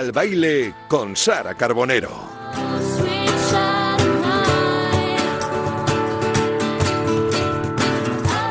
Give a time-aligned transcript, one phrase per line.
[0.00, 2.08] el baile con Sara Carbonero.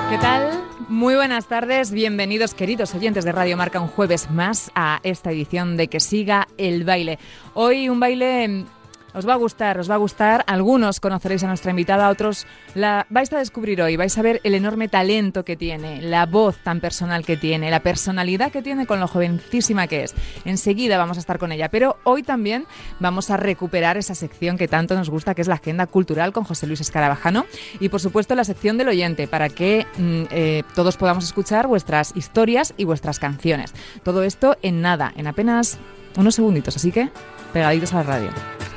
[0.10, 0.64] ¿Qué tal?
[0.88, 5.76] Muy buenas tardes, bienvenidos queridos oyentes de Radio Marca un jueves más a esta edición
[5.76, 7.18] de Que siga el baile.
[7.56, 8.66] Hoy un baile
[9.14, 10.44] os va a gustar, os va a gustar.
[10.48, 12.46] Algunos conoceréis a nuestra invitada, otros
[12.76, 13.96] la vais a descubrir hoy.
[13.96, 17.82] Vais a ver el enorme talento que tiene, la voz tan personal que tiene, la
[17.82, 20.16] personalidad que tiene con lo jovencísima que es.
[20.46, 22.66] Enseguida vamos a estar con ella, pero hoy también
[23.00, 26.44] vamos a recuperar esa sección que tanto nos gusta, que es la agenda cultural con
[26.44, 27.46] José Luis Escarabajano
[27.80, 32.16] y por supuesto la sección del oyente, para que mm, eh, todos podamos escuchar vuestras
[32.16, 33.74] historias y vuestras canciones.
[34.04, 35.80] Todo esto en nada, en apenas
[36.18, 37.10] unos segunditos, así que
[37.54, 38.69] pegaditos a la radio.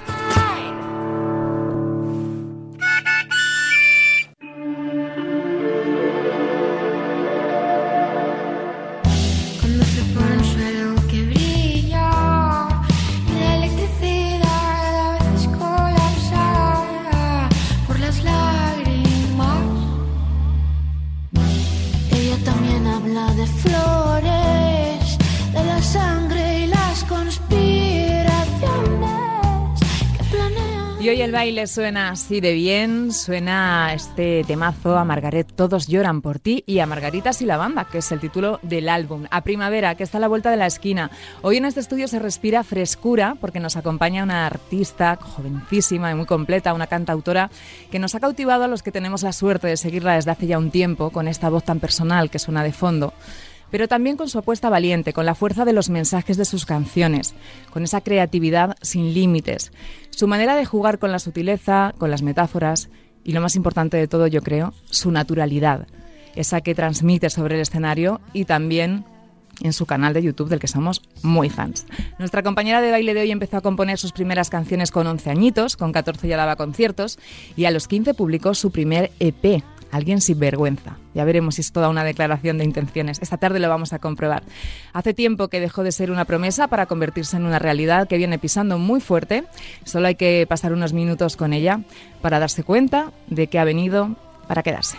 [31.20, 36.64] El baile suena así de bien, suena este temazo a Margaret, todos lloran por ti,
[36.66, 39.26] y a Margaritas y la banda, que es el título del álbum.
[39.30, 41.10] A Primavera, que está a la vuelta de la esquina.
[41.42, 46.26] Hoy en este estudio se respira frescura porque nos acompaña una artista jovencísima y muy
[46.26, 47.50] completa, una cantautora
[47.90, 50.58] que nos ha cautivado a los que tenemos la suerte de seguirla desde hace ya
[50.58, 53.12] un tiempo con esta voz tan personal que suena de fondo
[53.72, 57.34] pero también con su apuesta valiente, con la fuerza de los mensajes de sus canciones,
[57.70, 59.72] con esa creatividad sin límites,
[60.10, 62.90] su manera de jugar con la sutileza, con las metáforas
[63.24, 65.88] y lo más importante de todo, yo creo, su naturalidad,
[66.36, 69.06] esa que transmite sobre el escenario y también
[69.62, 71.86] en su canal de YouTube del que somos muy fans.
[72.18, 75.76] Nuestra compañera de baile de hoy empezó a componer sus primeras canciones con 11 añitos,
[75.78, 77.18] con 14 ya daba conciertos
[77.56, 80.96] y a los 15 publicó su primer EP, alguien sin vergüenza.
[81.14, 83.20] Ya veremos si es toda una declaración de intenciones.
[83.20, 84.42] Esta tarde lo vamos a comprobar.
[84.92, 88.38] Hace tiempo que dejó de ser una promesa para convertirse en una realidad que viene
[88.38, 89.44] pisando muy fuerte.
[89.84, 91.82] Solo hay que pasar unos minutos con ella
[92.22, 94.16] para darse cuenta de que ha venido
[94.48, 94.96] para quedarse.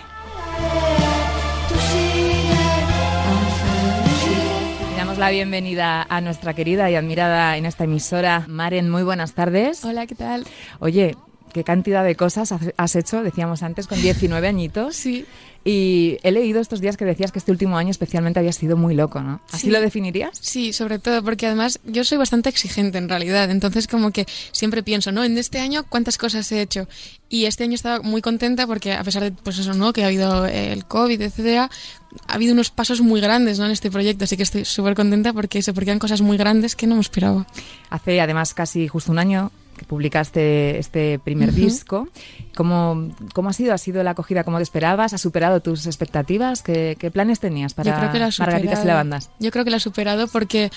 [4.95, 8.89] Damos la bienvenida a nuestra querida y admirada en esta emisora, Maren.
[8.91, 9.83] Muy buenas tardes.
[9.83, 10.45] Hola, ¿qué tal?
[10.79, 11.15] Oye,
[11.53, 14.95] qué cantidad de cosas has hecho, decíamos antes, con 19 añitos.
[14.95, 15.25] Sí.
[15.65, 18.95] Y he leído estos días que decías que este último año especialmente había sido muy
[18.95, 19.39] loco, ¿no?
[19.49, 20.37] ¿Así lo definirías?
[20.41, 24.83] Sí, sobre todo porque además yo soy bastante exigente en realidad, entonces como que siempre
[24.83, 25.23] pienso, ¿no?
[25.23, 26.89] En este año cuántas cosas he hecho.
[27.29, 29.93] Y este año estaba muy contenta porque a pesar de pues eso, ¿no?
[29.93, 31.69] Que ha habido el COVID, etcétera,
[32.27, 33.65] ha habido unos pasos muy grandes ¿no?
[33.65, 36.75] en este proyecto, así que estoy súper contenta porque, eso, porque eran cosas muy grandes
[36.75, 37.47] que no me esperaba.
[37.89, 42.07] Hace además casi justo un año que publicaste este primer disco.
[42.56, 43.73] ¿Cómo, ¿Cómo, ha sido?
[43.73, 45.13] ¿Ha sido la acogida como te esperabas?
[45.13, 46.61] ¿Ha superado tus expectativas?
[46.61, 49.31] ¿Qué, qué planes tenías para Margaritas y la Bandas?
[49.39, 50.72] Yo creo que la ha superado porque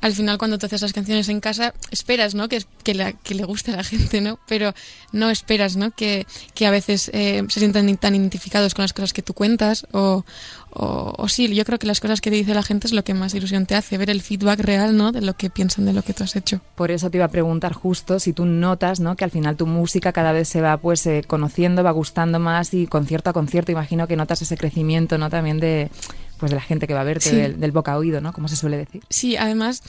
[0.00, 2.48] al final cuando te haces las canciones en casa esperas ¿no?
[2.48, 4.38] que, que, la, que le guste a la gente, ¿no?
[4.46, 4.74] pero
[5.12, 5.90] no esperas ¿no?
[5.90, 9.86] Que, que a veces eh, se sientan tan identificados con las cosas que tú cuentas
[9.92, 10.24] o,
[10.74, 13.12] o, sí, yo creo que las cosas que te dice la gente es lo que
[13.12, 15.12] más ilusión te hace, ver el feedback real ¿no?
[15.12, 16.60] de lo que piensan de lo que tú has hecho.
[16.74, 19.14] Por eso te iba a preguntar justo si tú notas ¿no?
[19.14, 22.72] que al final tu música cada vez se va pues eh, conociendo, va gustando más
[22.72, 25.28] y concierto a concierto imagino que notas ese crecimiento ¿no?
[25.28, 25.90] también de
[26.42, 28.32] pues de la gente que va a verte, del, del, boca a oído, ¿no?
[28.32, 29.00] Como se suele decir.
[29.08, 29.80] Sí, además,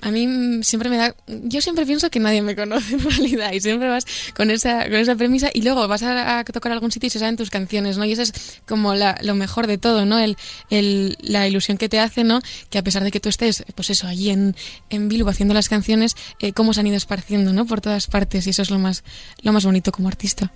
[0.00, 1.16] a mí siempre me da...
[1.26, 4.06] Yo siempre pienso que nadie me conoce en realidad y siempre vas
[4.36, 7.34] con esa, con esa premisa y luego vas a, tocar algún sitio y se saben
[7.34, 8.04] tus canciones, ¿no?
[8.04, 10.20] Y eso es como lo mejor de todo, ¿no?
[10.20, 10.36] El,
[10.70, 12.40] el, la ilusión que te hace, ¿no?
[12.70, 14.54] Que a pesar de que tú estés, pues eso, allí en,
[14.90, 17.66] en Bilbo haciendo las canciones, eh, cómo se han ido esparciendo, ¿no?
[17.66, 19.02] Por todas partes y eso es lo más,
[19.42, 20.52] lo más bonito como artista.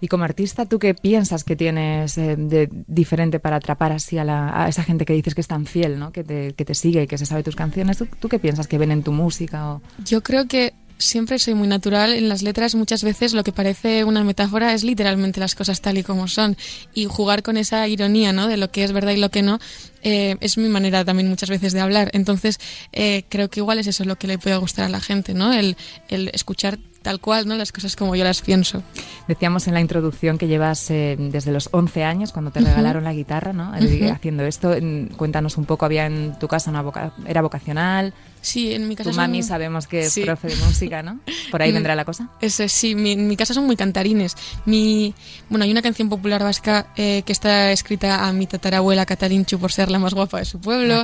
[0.00, 4.24] Y como artista, ¿tú qué piensas que tienes eh, de diferente para atrapar así a,
[4.24, 6.12] la, esa gente que dices que es tan fiel, ¿no?
[6.12, 7.98] que, te, sigue y que se sabe tus canciones?
[7.98, 9.72] ¿Tú, ¿Tú, qué piensas que ven en tu música?
[9.72, 9.82] O...
[10.04, 12.12] Yo creo que siempre soy muy natural.
[12.12, 15.98] En las letras muchas veces lo que parece una metáfora es literalmente las cosas tal
[15.98, 16.56] y como son.
[16.94, 18.46] Y jugar con esa ironía ¿no?
[18.46, 19.58] de lo que es verdad y lo que no
[20.02, 22.10] eh, es mi manera también muchas veces de hablar.
[22.12, 22.58] Entonces
[22.92, 25.52] eh, creo que igual es eso lo que le puede gustar a la gente, ¿no?
[25.52, 25.76] el
[26.08, 27.54] escuchar tal cual, ¿no?
[27.54, 28.82] Las cosas como yo las pienso.
[29.28, 33.14] Decíamos en la introducción que llevas eh, desde los 11 años, cuando te regalaron la
[33.14, 33.74] guitarra, ¿no?
[33.78, 34.74] Eh, haciendo esto.
[35.16, 38.12] Cuéntanos un poco, ¿había en tu casa una voca era vocacional?
[38.40, 39.10] Sí, en mi casa.
[39.10, 41.20] Tu mami sabemos que es profe de música, ¿no?
[41.50, 42.28] Por ahí vendrá la cosa.
[42.40, 44.36] Eso sí, mi, en mi casa son muy cantarines.
[44.64, 45.14] Mi,
[45.48, 49.72] bueno, hay una canción popular vasca eh, que está escrita a mi tatarabuela Catarinchu por
[49.72, 51.02] ser la más guapa de su pueblo.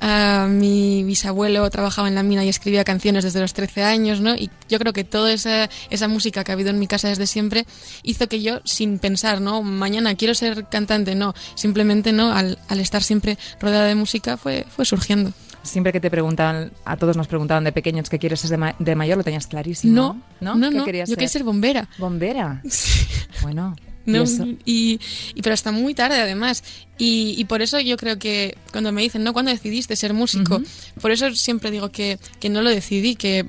[0.00, 4.34] A mi bisabuelo trabajaba en la mina y escribía canciones desde los 13 años, ¿no?
[4.34, 7.26] Y yo creo que toda esa, esa música que ha habido en mi casa desde
[7.26, 7.66] siempre
[8.02, 9.62] hizo que yo, sin pensar, ¿no?
[9.62, 11.34] Mañana quiero ser cantante, no.
[11.54, 12.32] Simplemente, ¿no?
[12.32, 15.32] Al, al estar siempre rodeada de música fue, fue surgiendo
[15.64, 19.16] siempre que te preguntaban, a todos nos preguntaban de pequeños qué quieres ser de, mayor,
[19.16, 19.94] lo tenías clarísimo.
[19.94, 20.78] No, no, no, no.
[20.78, 21.88] yo quería ser bombera.
[21.98, 22.62] Bombera.
[23.42, 23.74] Bueno.
[24.06, 24.24] No,
[24.64, 25.00] ¿Y,
[25.34, 26.62] y, pero hasta muy tarde además.
[26.96, 29.32] Y, y, por eso yo creo que cuando me dicen, ¿no?
[29.32, 30.62] ¿Cuándo decidiste ser músico?
[31.00, 33.44] Por eso siempre digo que, que no lo decidí, que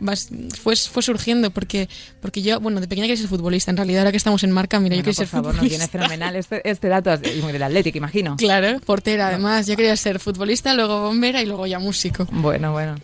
[0.60, 1.88] fue, fue surgiendo, porque,
[2.22, 3.70] porque yo, bueno, de pequeña quería ser futbolista.
[3.70, 5.78] En realidad, ahora que estamos en marca, mira, yo quería ser favor, futbolista.
[5.78, 8.36] Nos viene fenomenal este, este dato, y muy del Atlético, imagino.
[8.38, 9.68] Claro, portera además.
[9.68, 12.26] Yo quería ser futbolista, luego bombera y luego ya músico.
[12.32, 12.96] Bueno, bueno.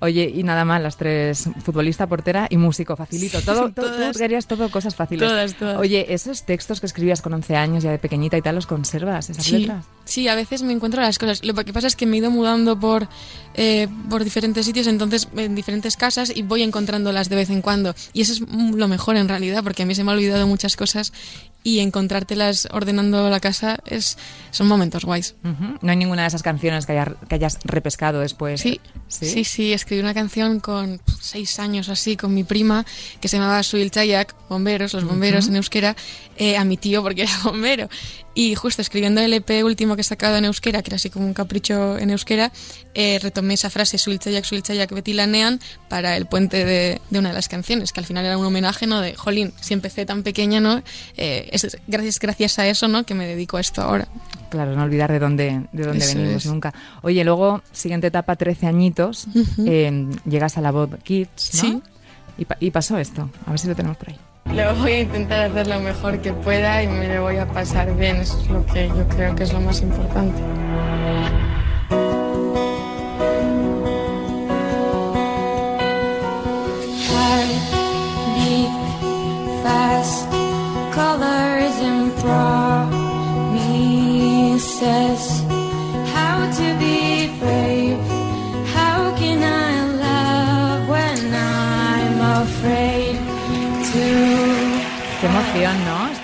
[0.00, 3.40] Oye, y nada más, las tres, futbolista, portera y músico, facilito.
[3.42, 3.82] Todo, tú
[4.18, 5.28] querías todo cosas fáciles.
[5.28, 5.78] Todas, todas.
[5.78, 9.30] Oye, esos textos que escribías con 11 años ya de pequeñita y tal, ¿los conservas,
[9.30, 9.84] esas sí, letras?
[10.04, 11.44] Sí, a veces me encuentro las cosas.
[11.44, 13.08] Lo que pasa es que me he ido mudando por,
[13.54, 17.94] eh, por diferentes sitios, entonces en diferentes casas y voy encontrándolas de vez en cuando.
[18.12, 20.76] Y eso es lo mejor en realidad, porque a mí se me ha olvidado muchas
[20.76, 21.12] cosas
[21.64, 24.18] y encontrártelas ordenando la casa es
[24.50, 25.36] son momentos guays.
[25.80, 28.60] No hay ninguna de esas canciones que, que, hayas repescado después.
[28.60, 32.84] Sí, sí, sí, escribí una canción con seis años así con mi prima
[33.20, 35.96] que se llamaba Suil Chayak, bomberos, los bomberos en euskera,
[36.36, 37.88] eh, a mi tío porque era bombero.
[38.34, 41.26] Y justo escribiendo el EP último que he sacado en euskera, que era así como
[41.26, 42.50] un capricho en euskera,
[42.94, 47.28] eh, retomé esa frase Suil Chayak, Suil Chayak, Betilanean para el puente de, de, una
[47.28, 49.00] de las canciones, que al final era un homenaje, ¿no?
[49.00, 50.82] De, jolín, si empecé tan pequeña, ¿no?
[51.16, 53.04] Eh, es gracias, gracias a eso, ¿no?
[53.04, 54.08] Que me dedico a esto ahora.
[54.48, 56.72] Claro, no olvidar de dónde, de dónde venimos nunca.
[57.02, 59.26] Oye, luego, siguiente etapa, 13 añitos,
[59.66, 61.60] eh, llegas a la voz Kids, ¿no?
[61.60, 61.82] Sí.
[62.38, 64.18] Y, y, pasó esto, a ver si lo tenemos por ahí.
[64.44, 67.94] Lo voy a intentar hacer lo mejor que pueda y me lo voy a pasar
[67.96, 70.42] bien, eso es lo que yo creo que es lo más importante.
[95.52, 95.81] Qué emoción, ¿no?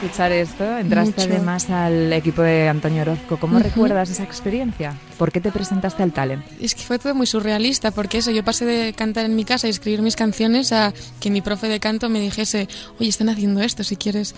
[0.09, 0.79] Escuchar esto.
[0.79, 1.35] Entraste Mucho.
[1.35, 3.39] además al equipo de Antonio Orozco.
[3.39, 3.65] ¿Cómo uh -huh.
[3.65, 4.95] recuerdas esa experiencia?
[5.19, 6.43] ¿Por qué te presentaste al talent?
[6.61, 9.67] Es que fue todo muy surrealista, porque eso, yo pasé de cantar en mi casa
[9.67, 12.69] y escribir mis canciones a que mi profe de canto me dijese,
[12.99, 14.35] oye, están haciendo esto, si quieres,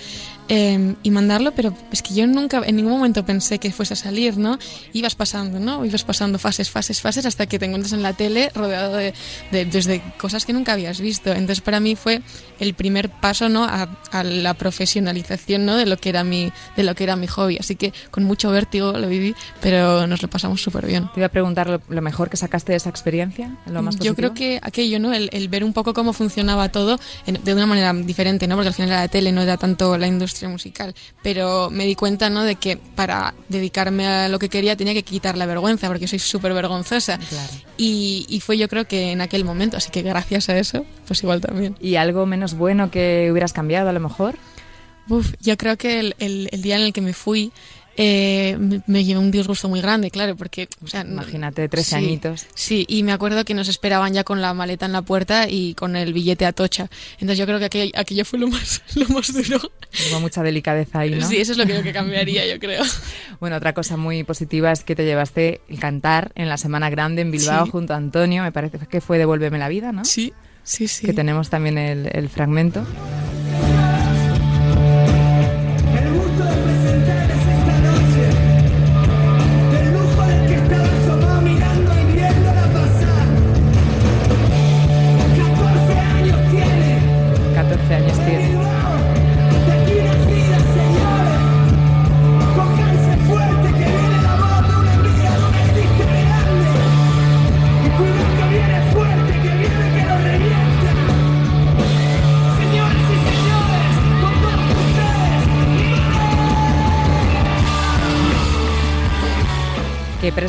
[0.48, 3.96] eh, y mandarlo, pero es que yo nunca, en ningún momento pensé que fuese a
[3.96, 4.58] salir, ¿no?
[4.92, 5.84] Ibas pasando, ¿no?
[5.84, 9.14] Ibas pasando fases, fases, fases, hasta que te encuentras en la tele rodeado de,
[9.52, 11.30] de, desde cosas que nunca habías visto.
[11.30, 12.22] Entonces, para mí fue
[12.58, 13.64] el primer paso, ¿no?
[13.64, 15.76] A, a la profesionalización, ¿no?
[15.76, 17.56] De lo que era mi, de lo que era mi hobby.
[17.58, 21.10] Así que con mucho vértigo lo viví, pero nos lo pasamos súper bien.
[21.14, 24.14] Te iba a preguntar lo, lo, mejor que sacaste de esa experiencia, lo más Yo
[24.14, 25.12] creo que aquello, ¿no?
[25.12, 28.56] El, el, ver un poco cómo funcionaba todo en, de una manera diferente, ¿no?
[28.56, 30.94] Porque al final era la tele, no era tanto la industria musical.
[31.22, 32.42] Pero me di cuenta, ¿no?
[32.44, 36.18] De que para dedicarme a lo que quería tenía que quitar la vergüenza, porque soy
[36.18, 37.18] súper vergonzosa.
[37.18, 37.52] Claro.
[37.76, 41.22] Y, y fue yo creo que en aquel momento, así que gracias a eso, pues
[41.22, 41.76] igual también.
[41.80, 44.36] ¿Y algo menos bueno que hubieras cambiado a lo mejor?
[45.08, 47.52] Uf, yo creo que el, el, el día en el que me fui
[47.96, 50.68] eh, me, me llevé un disgusto muy grande, claro, porque...
[50.82, 52.46] O sea, Imagínate, tres sí, añitos.
[52.54, 55.74] Sí, y me acuerdo que nos esperaban ya con la maleta en la puerta y
[55.74, 56.88] con el billete a tocha.
[57.14, 59.60] Entonces yo creo que aquello, aquello fue lo más, lo más duro.
[60.10, 61.26] Hubo mucha delicadeza ahí, ¿no?
[61.28, 62.84] Sí, eso es lo que, que cambiaría, yo creo.
[63.40, 67.22] Bueno, otra cosa muy positiva es que te llevaste el cantar en la Semana Grande
[67.22, 67.70] en Bilbao Sí.
[67.70, 70.04] junto a Antonio, me parece que fue Devuélveme la vida, ¿no?
[70.04, 71.06] Sí, sí, sí.
[71.06, 72.86] Que tenemos también el, el fragmento.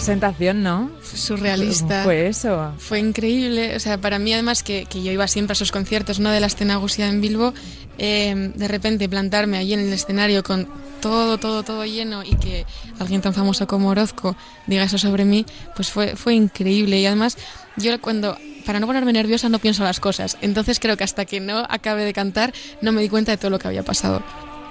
[0.01, 0.89] Presentación, ¿no?
[1.03, 2.03] Surrealista.
[2.03, 2.73] Fue eso.
[2.79, 6.19] Fue increíble, o sea, para mí además que, que yo iba siempre a esos conciertos,
[6.19, 6.31] ¿no?
[6.31, 7.53] De la escena Gusia en Bilbo,
[7.99, 10.67] eh, de repente plantarme allí en el escenario con
[11.01, 12.65] todo, todo, todo lleno y que
[12.99, 16.99] alguien tan famoso como Orozco diga eso sobre mí, pues fue, fue increíble.
[16.99, 17.37] Y además,
[17.77, 20.35] yo cuando, para no ponerme nerviosa, no pienso las cosas.
[20.41, 23.51] Entonces creo que hasta que no acabe de cantar, no me di cuenta de todo
[23.51, 24.23] lo que había pasado.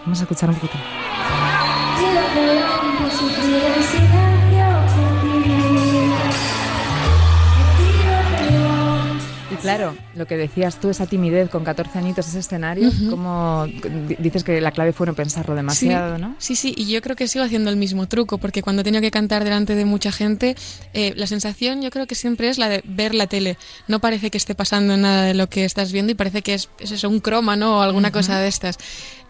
[0.04, 0.78] Vamos a escuchar un poquito.
[9.60, 13.66] Claro, lo que decías tú, esa timidez con 14 añitos, ese escenario, como
[14.18, 16.34] dices que la clave fue no pensarlo demasiado, sí, ¿no?
[16.38, 19.00] Sí, sí, y yo creo que sigo haciendo el mismo truco, porque cuando he tenido
[19.00, 20.56] que cantar delante de mucha gente,
[20.94, 23.56] eh, la sensación yo creo que siempre es la de ver la tele.
[23.88, 26.68] No parece que esté pasando nada de lo que estás viendo y parece que es,
[26.78, 27.78] es eso, un croma, ¿no?
[27.78, 28.78] O alguna cosa de estas.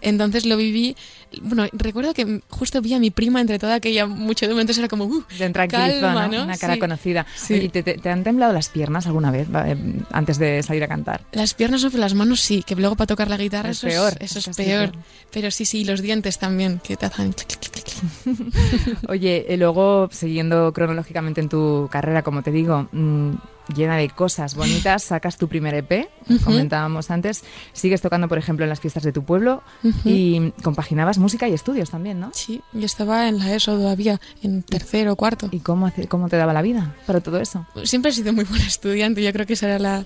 [0.00, 0.96] Entonces lo viví.
[1.42, 5.04] Bueno, recuerdo que justo vi a mi prima entre toda aquella muchedumbre, entonces era como.
[5.04, 5.22] Uh,
[5.68, 6.38] calma, ¿no?
[6.38, 6.44] ¿no?
[6.44, 6.80] Una cara Sí.
[6.80, 7.26] conocida.
[7.36, 7.54] Sí.
[7.54, 9.76] Oye, ¿te, te, te han temblado las piernas alguna vez eh,
[10.12, 11.22] antes de salir a cantar?
[11.32, 14.12] Las piernas sobre las manos sí, que luego para tocar la guitarra Es eso peor,
[14.20, 14.90] es, eso es casi peor.
[14.92, 15.04] peor.
[15.32, 17.34] Pero sí, sí, los dientes también, que te hacen.
[19.08, 23.30] Oye, y luego, siguiendo cronológicamente en tu carrera, como te digo, mm,
[23.74, 26.08] llena de cosas bonitas, sacas tu primer EP,
[26.44, 29.62] comentábamos antes, sigues tocando, por ejemplo, en las fiestas de tu pueblo
[30.04, 32.30] y compaginabas música y estudios también, ¿no?
[32.34, 35.48] Sí, yo estaba en la ESO todavía, en tercero o cuarto.
[35.52, 37.66] ¿Y cómo, hace- cómo te daba la vida para todo eso?
[37.84, 40.04] Siempre he sido muy buena estudiante, yo creo que esa era la,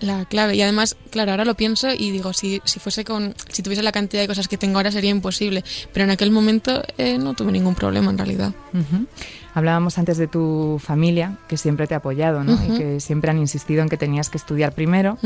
[0.00, 0.56] la clave.
[0.56, 3.92] Y además, claro, ahora lo pienso y digo, si, si fuese con, si tuviese la
[3.92, 5.62] cantidad de cosas que tengo ahora sería imposible.
[5.92, 8.52] Pero en aquel momento eh, no tuve ningún problema en realidad.
[8.72, 9.06] Ujú.
[9.54, 12.54] Hablábamos antes de tu familia, que siempre te ha apoyado, ¿no?
[12.66, 15.18] Y que siempre han insistido en que tenías que estudiar primero.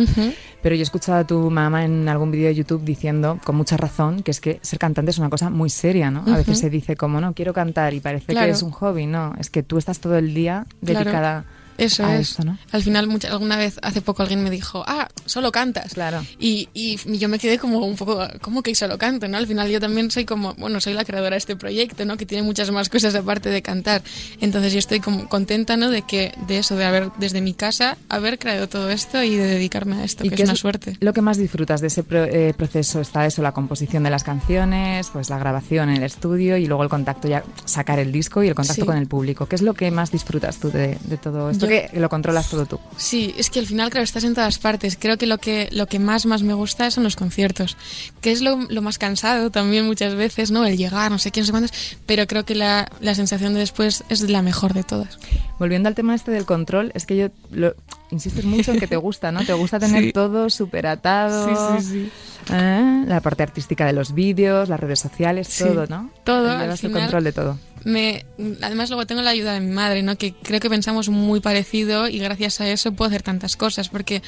[0.63, 3.77] Pero yo he escuchado a tu mamá en algún vídeo de YouTube diciendo, con mucha
[3.77, 6.25] razón, que es que ser cantante es una cosa muy seria, ¿no?
[6.27, 8.47] A veces se dice como, no, quiero cantar y parece Claro.
[8.47, 11.45] que es un hobby, no, es que tú estás todo el día Claro.
[11.79, 12.31] Eso a es.
[12.31, 12.59] esto, ¿no?
[12.73, 15.95] Al final, mucha- alguna vez, hace poco alguien me dijo, ah, solo cantas.
[15.95, 16.25] Claro.
[16.39, 19.29] Y, y yo me quedé como un poco, ¿cómo que solo canto?
[19.29, 19.37] ¿no?
[19.37, 22.17] Al final yo también soy como, bueno, soy la creadora de este proyecto, ¿no?
[22.17, 24.03] Que tiene muchas más cosas aparte de cantar.
[24.41, 25.91] Entonces yo estoy como contenta, ¿no?
[25.91, 29.47] De que, de eso, de haber, desde mi casa, haber creado todo esto y de
[29.47, 30.97] dedicarme a esto, ¿Y que qué es una suerte.
[31.01, 34.25] Lo que más disfrutas de ese pro- eh, proceso está eso, la composición de las
[34.25, 38.43] canciones, pues la grabación en el estudio y luego el contacto, ya sacar el disco
[38.43, 38.87] y el contacto Sí.
[38.87, 39.47] con el público.
[39.47, 41.66] ¿Qué es lo que más disfrutas tú de, de todo esto?
[41.66, 42.79] Yo- Que lo controlas todo tú.
[42.97, 44.97] Sí, es que al final, claro, estás en todas partes.
[45.01, 47.77] Creo que lo que, lo que más, más me gusta son los conciertos,
[48.21, 50.65] que es lo, lo más cansado también muchas veces, ¿no?
[50.65, 51.73] El llegar, no sé quién, no sé cuántos,
[52.07, 55.19] pero creo que la, la sensación de después es la mejor de todas.
[55.59, 57.75] Volviendo al tema este del control, es que yo lo,
[58.11, 59.45] insistes mucho en que te gusta, ¿no?
[59.45, 60.13] Te gusta tener Sí.
[60.13, 61.77] todo súper atado.
[61.79, 62.11] Sí, sí, sí.
[62.53, 63.05] ¿eh?
[63.07, 65.65] La parte artística de los vídeos, las redes sociales, Sí.
[65.65, 66.11] todo, ¿no?
[66.25, 67.59] Todo, al el final- control de todo.
[67.85, 68.27] Me,
[68.63, 70.17] además luego tengo la ayuda de mi madre, ¿no?
[70.17, 74.23] Que creo que pensamos muy parecido y gracias a eso puedo hacer tantas cosas porque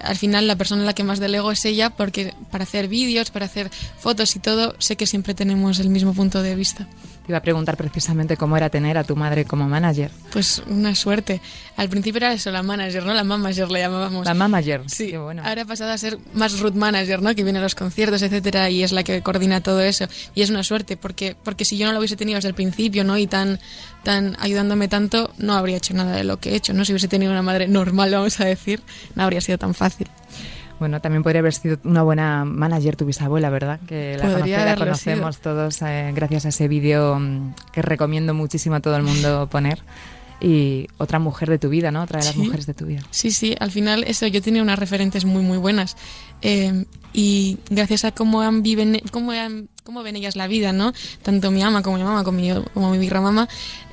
[0.00, 3.30] al final la persona a la que más delego es ella porque para hacer vídeos,
[3.30, 6.88] para hacer fotos y todo, sé que siempre tenemos el mismo punto de vista.
[7.28, 10.10] Te iba a preguntar precisamente cómo era tener a tu madre como manager.
[10.32, 11.42] Pues una suerte.
[11.76, 13.12] Al principio era eso, la manager, ¿no?
[13.12, 14.24] La manager le llamábamos.
[14.24, 14.84] La manager.
[14.86, 15.42] Sí, Qué bueno.
[15.44, 17.34] ahora ha pasado a ser más root manager, ¿no?
[17.34, 20.06] Que viene a los conciertos, etcétera, y es la que coordina todo eso.
[20.34, 23.04] Y es una suerte, porque, porque si yo no lo hubiese tenido desde el principio,
[23.04, 23.18] ¿no?
[23.18, 23.60] Y tan,
[24.04, 26.86] tan ayudándome tanto, no habría hecho nada de lo que he hecho, ¿no?
[26.86, 28.80] Si hubiese tenido una madre normal, vamos a decir,
[29.16, 30.08] no habría sido tan fácil.
[30.78, 33.80] Bueno, también podría haber sido una buena manager tu bisabuela, ¿verdad?
[33.88, 38.76] Que la, conoce- la conocemos todos eh, gracias a ese vídeo mm, que recomiendo muchísimo
[38.76, 39.80] a todo el mundo poner.
[40.40, 42.02] Y otra mujer de tu vida, ¿no?
[42.04, 42.40] Otra de las Sí.
[42.42, 43.00] mujeres de tu vida.
[43.10, 45.96] Sí, sí, al final eso, yo tenía unas referentes muy, muy buenas.
[46.42, 50.92] Eh, y gracias a cómo, han viven, cómo, han- cómo ven ellas la vida, ¿no?
[51.22, 53.08] Tanto mi ama como mi mamá, como mi, como mi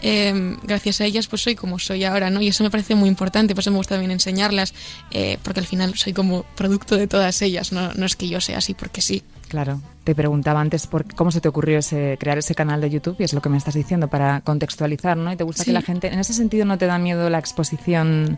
[0.04, 2.42] eh, gracias a ellas pues soy como soy ahora, ¿no?
[2.42, 4.74] Y eso me parece muy importante, por eso me gusta también enseñarlas,
[5.12, 7.94] eh, porque al final soy como producto de todas ellas, ¿no?
[7.94, 9.24] No es que yo sea así porque sí.
[9.48, 9.80] Claro.
[10.04, 13.24] Te preguntaba antes por cómo se te ocurrió ese, crear ese canal de YouTube y
[13.24, 15.32] es lo que me estás diciendo para contextualizar, ¿no?
[15.32, 15.70] Y te gusta Sí.
[15.70, 18.38] que la gente, en ese sentido, no te da miedo la exposición.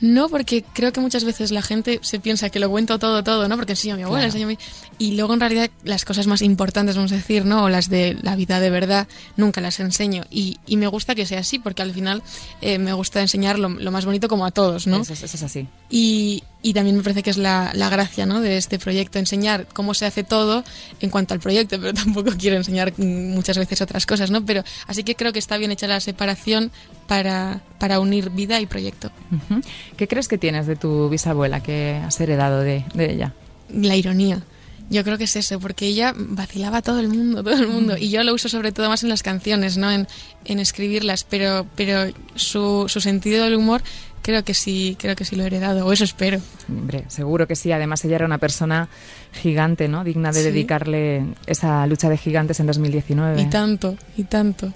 [0.00, 3.48] No, porque creo que muchas veces la gente se piensa que lo cuento todo, todo,
[3.48, 3.56] ¿no?
[3.56, 4.38] Porque enseño a mi abuela, Claro.
[4.38, 4.58] enseño a mi...
[4.98, 7.64] Y luego en realidad las cosas más importantes, vamos a decir, ¿no?
[7.64, 10.24] O las de la vida de verdad, nunca las enseño.
[10.30, 12.22] Y, y me gusta que sea así, porque al final
[12.60, 15.00] eh, me gusta enseñar lo, lo más bonito como a todos, ¿no?
[15.02, 15.66] Eso, es- eso es así.
[15.90, 18.40] Y, y también me parece que es la, la gracia ¿no?
[18.40, 20.64] de este proyecto, enseñar cómo se hace todo
[20.98, 24.44] en cuanto al proyecto, pero tampoco quiero enseñar mm, muchas veces otras cosas, ¿no?
[24.44, 26.72] Pero así que creo que está bien hecha la separación
[27.06, 29.12] para, para unir vida y proyecto.
[29.96, 33.32] ¿Qué crees que tienes de tu bisabuela que has heredado de, de ella?
[33.72, 34.42] La ironía.
[34.90, 37.96] Yo creo que es eso, porque ella vacilaba a todo el mundo, todo el mundo.
[37.96, 39.90] Y yo lo uso sobre todo más en las canciones, ¿no?
[39.92, 40.08] En,
[40.44, 43.82] en escribirlas, pero, pero su, su sentido del humor
[44.26, 46.40] creo que sí, creo que sí lo he heredado, o eso espero.
[46.68, 47.70] Hombre, seguro que sí.
[47.70, 48.88] Además, ella era una persona
[49.32, 50.02] gigante, ¿no?
[50.02, 50.46] Digna de Sí.
[50.46, 53.40] dedicarle esa lucha de gigantes en 2019.
[53.40, 54.72] Y tanto, y tanto.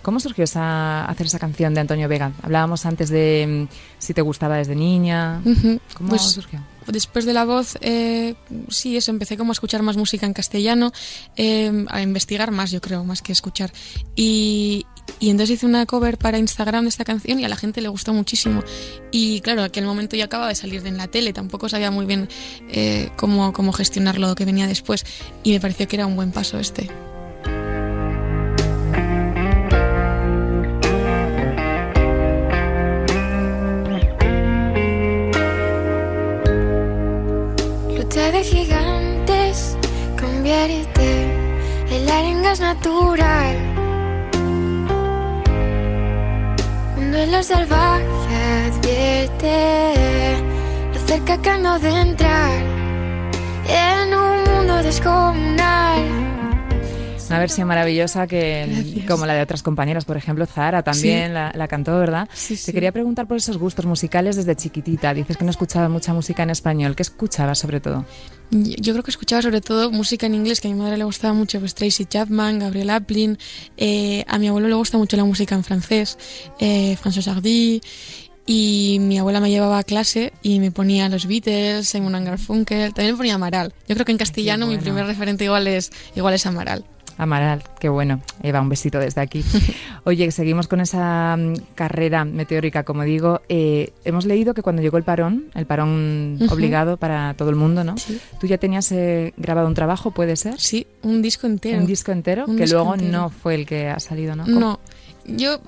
[0.00, 2.32] ¿Cómo surgió esa, hacer esa canción de Antonio Vega?
[2.42, 5.42] Hablábamos antes de mm, si te gustaba desde niña.
[5.94, 6.60] ¿Cómo Pues, surgió?
[6.86, 8.36] Después de la voz, eh,
[8.68, 10.92] sí, eso, empecé como a escuchar más música en castellano,
[11.36, 13.72] eh, a investigar más, yo creo, más que escuchar.
[14.14, 14.86] Y,
[15.18, 17.88] y entonces hice una cover para Instagram de esta canción y a la gente le
[17.88, 18.62] gustó muchísimo.
[19.10, 22.06] Y claro, aquel momento ya acaba de salir de en la tele, tampoco sabía muy
[22.06, 22.28] bien
[22.68, 25.04] eh, cómo, cómo gestionar lo que venía después.
[25.42, 26.88] Y me pareció que era un buen paso este.
[37.96, 39.76] Lucha de gigantes,
[40.20, 41.46] convierte
[41.90, 43.65] el arenga es natural.
[47.16, 50.36] Un duelo salvaje advierte
[50.92, 51.38] lo cerca
[51.78, 52.62] de entrar
[53.66, 56.25] en un mundo descomunal.
[57.28, 59.06] Una versión maravillosa que, Gracias.
[59.06, 61.32] como la de otras compañeras, por ejemplo, Zara también Sí.
[61.32, 62.28] la, la cantó, ¿verdad?
[62.32, 65.12] Sí, Te quería preguntar por esos gustos musicales desde chiquitita.
[65.12, 66.94] Dices que no escuchabas mucha música en español.
[66.94, 68.04] ¿Qué escuchabas sobre todo?
[68.50, 71.34] Yo creo que escuchaba sobre todo música en inglés, que a mi madre le gustaba
[71.34, 73.38] mucho, pues Tracy Chapman, Gabriel Aplin.
[73.76, 76.16] eh, a mi abuelo le gusta mucho la música en francés,
[76.60, 77.80] eh, François Hardy.
[78.48, 83.14] Y mi abuela me llevaba a clase y me ponía los Beatles, Simon Garfunkel, también
[83.14, 83.74] me ponía Amaral.
[83.88, 86.84] Yo creo que en castellano mi primer referente igual es, igual es Amaral.
[87.18, 88.20] Amaral, qué bueno.
[88.42, 89.42] Eva, un besito desde aquí.
[90.04, 93.40] Oye, seguimos con esa mm, carrera meteórica, como digo.
[93.48, 97.84] Eh, hemos leído que cuando llegó el parón, el parón obligado para todo el mundo,
[97.84, 97.96] ¿no?
[97.96, 98.20] Sí.
[98.38, 100.60] Tú ya tenías eh, grabado un trabajo, ¿puede ser?
[100.60, 101.78] Sí, un disco entero.
[101.78, 103.12] Un disco entero, Un que disco luego entero.
[103.12, 104.44] no fue el que ha salido, ¿no?
[104.44, 104.60] ¿Cómo?
[104.60, 104.80] No,
[105.26, 105.60] yo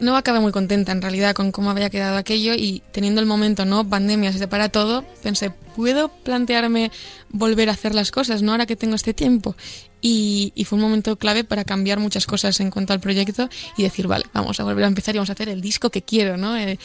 [0.00, 3.64] no acabé muy contenta en realidad con cómo había quedado aquello y teniendo el momento,
[3.64, 3.88] ¿no?
[3.88, 6.90] Pandemia, se separa todo, pensé, ¿puedo plantearme
[7.30, 8.52] volver a hacer las cosas, ¿no?
[8.52, 9.56] Ahora que tengo este tiempo.
[10.00, 13.82] Y, y fue un momento clave para cambiar muchas cosas en cuanto al proyecto y
[13.82, 16.36] decir, vale, vamos a volver a empezar y vamos a hacer el disco que quiero,
[16.36, 16.56] ¿no?
[16.56, 16.78] Eh,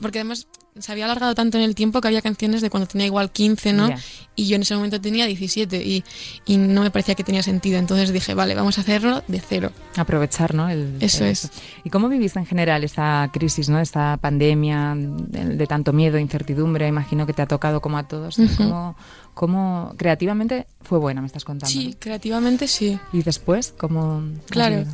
[0.00, 0.46] porque además
[0.78, 3.74] se había alargado tanto en el tiempo que había canciones de cuando tenía igual 15,
[3.74, 3.90] ¿no?
[3.90, 3.98] Ya.
[4.34, 6.02] Y yo en ese momento tenía 17 y,
[6.46, 7.78] y no me parecía que tenía sentido.
[7.78, 9.70] Entonces dije, vale, vamos a hacerlo de cero.
[9.96, 10.70] Aprovechar, ¿no?
[10.70, 11.50] El- Eso el- es.
[11.84, 13.80] ¿Y cómo viviste en general esta crisis, ¿no?
[13.80, 16.88] Esta pandemia de, de tanto miedo, incertidumbre?
[16.88, 18.38] Imagino que te ha tocado como a todos.
[18.38, 18.56] Ujú.
[18.56, 18.96] ¿Cómo,
[19.34, 21.72] cómo creativamente fue buena, me estás contando?
[21.72, 22.98] Sí, creativamente sí.
[23.12, 24.22] ¿Y después cómo?
[24.48, 24.84] Claro.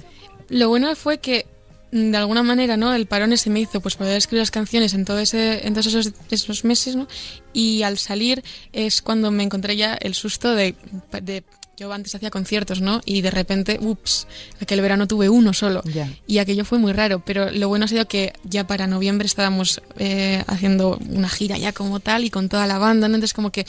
[0.48, 1.46] Lo bueno fue que
[1.92, 2.94] mm, de alguna manera, ¿no?
[2.94, 5.86] El parón ese me hizo pues poder escribir las canciones en todo ese, en todos
[5.86, 7.06] esos, esos meses, ¿no?
[7.52, 10.74] Y al salir es cuando me encontré ya el susto de,
[11.22, 11.44] de
[11.78, 13.00] yo antes hacía conciertos, ¿no?
[13.04, 14.26] Y de repente, ups,
[14.60, 15.82] aquel verano tuve uno solo.
[15.84, 16.10] Ya.
[16.26, 19.80] Y aquello fue muy raro, pero lo bueno ha sido que ya para noviembre estábamos
[19.98, 23.14] eh, haciendo una gira ya como tal y con toda la banda, ¿no?
[23.14, 23.64] Entonces como que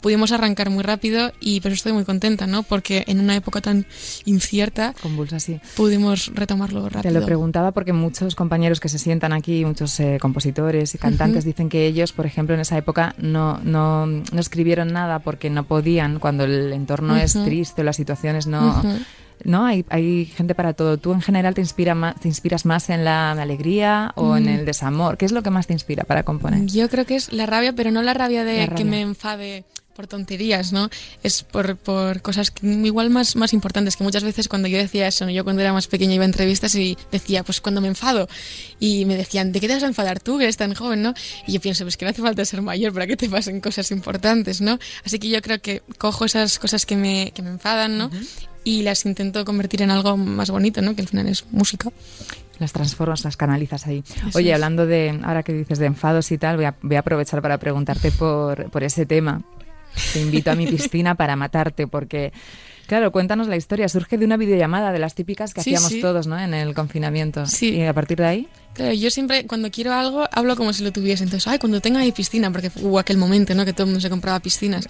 [0.00, 2.62] pudimos arrancar muy rápido y por eso estoy muy contenta, ¿no?
[2.62, 3.86] Porque en una época tan
[4.26, 5.58] incierta Convulsa, sí.
[5.76, 7.20] pudimos retomarlo Te rápido.
[7.20, 11.70] lo preguntaba porque muchos compañeros que se sientan aquí, muchos eh, compositores y cantantes, dicen
[11.70, 16.18] que ellos, por ejemplo, en esa época no, no, no escribieron nada porque no podían,
[16.18, 17.44] cuando el entorno es Ujú.
[17.54, 18.82] Triste o las situaciones no...
[19.44, 20.96] No, hay, hay gente para todo.
[20.96, 24.48] ¿Tú en general te, inspira más, te inspiras más en la alegría o en Mm.
[24.48, 25.16] el desamor?
[25.18, 26.66] ¿Qué es lo que más te inspira para componer?
[26.66, 29.64] Yo creo que es la rabia, pero no la rabia de La que me enfade
[29.94, 30.90] por tonterías, ¿no?
[31.22, 35.06] Es por, por cosas que igual más, más importantes, que muchas veces cuando yo decía
[35.06, 35.30] eso, ¿no?
[35.30, 38.28] yo cuando era más pequeña iba a entrevistas y decía, pues cuando me enfado,
[38.80, 41.14] y me decían, ¿de qué te vas a enfadar tú, que eres tan joven, no?
[41.46, 43.90] Y yo pienso, pues que no hace falta ser mayor para que te pasen cosas
[43.90, 44.78] importantes, ¿no?
[45.04, 48.10] Así que yo creo que cojo esas cosas que me, que me enfadan, ¿no?
[48.64, 50.96] Y las intento convertir en algo más bonito, ¿no?
[50.96, 51.90] Que al final es música.
[52.58, 54.04] Las transformas, las canalizas ahí.
[54.28, 57.00] Eso Oye, hablando de, ahora que dices de enfados y tal, voy a, voy a
[57.00, 59.42] aprovechar para preguntarte por, por ese tema.
[60.12, 62.32] Te invito a mi piscina para matarte, porque,
[62.86, 63.88] claro, cuéntanos la historia.
[63.88, 66.00] Surge de una videollamada de las típicas que Sí, hacíamos sí.
[66.00, 66.38] todos, ¿no?
[66.38, 67.46] En el confinamiento.
[67.46, 67.70] Sí.
[67.70, 70.90] Y a partir de ahí, Claro, yo siempre cuando quiero algo hablo como si lo
[70.90, 71.22] tuviese.
[71.22, 73.64] Entonces, ay, cuando tenga mi piscina, porque hubo aquel momento, ¿no?
[73.64, 74.88] Que todo el mundo se compraba piscinas.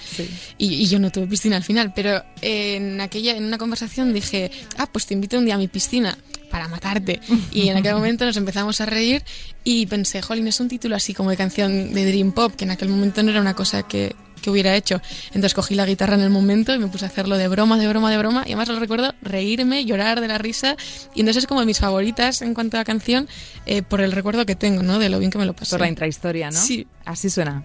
[0.56, 1.92] Y, y yo no tuve piscina al final.
[1.94, 5.68] Pero en aquella, en una conversación dije, ah, pues te invito un día a mi
[5.68, 6.16] piscina
[6.50, 7.20] para matarte.
[7.52, 9.22] Y en aquel momento nos empezamos a reír
[9.64, 12.70] y pensé, jolín, es un título así como de canción de Dream Pop, que en
[12.70, 15.00] aquel momento no era una cosa que, que hubiera hecho.
[15.28, 17.88] Entonces cogí la guitarra en el momento y me puse a hacerlo de broma, de
[17.88, 18.42] broma, de broma.
[18.44, 20.76] Y además lo recuerdo reírme, llorar de la risa.
[21.14, 23.26] Y entonces es como de mis favoritas en cuanto a canción
[23.66, 24.98] eh, por el recuerdo que tengo, ¿no?
[24.98, 25.70] De lo bien que me lo pasé.
[25.70, 26.60] por la intrahistoria, ¿no?
[26.60, 26.86] Sí.
[27.04, 27.64] Así suena.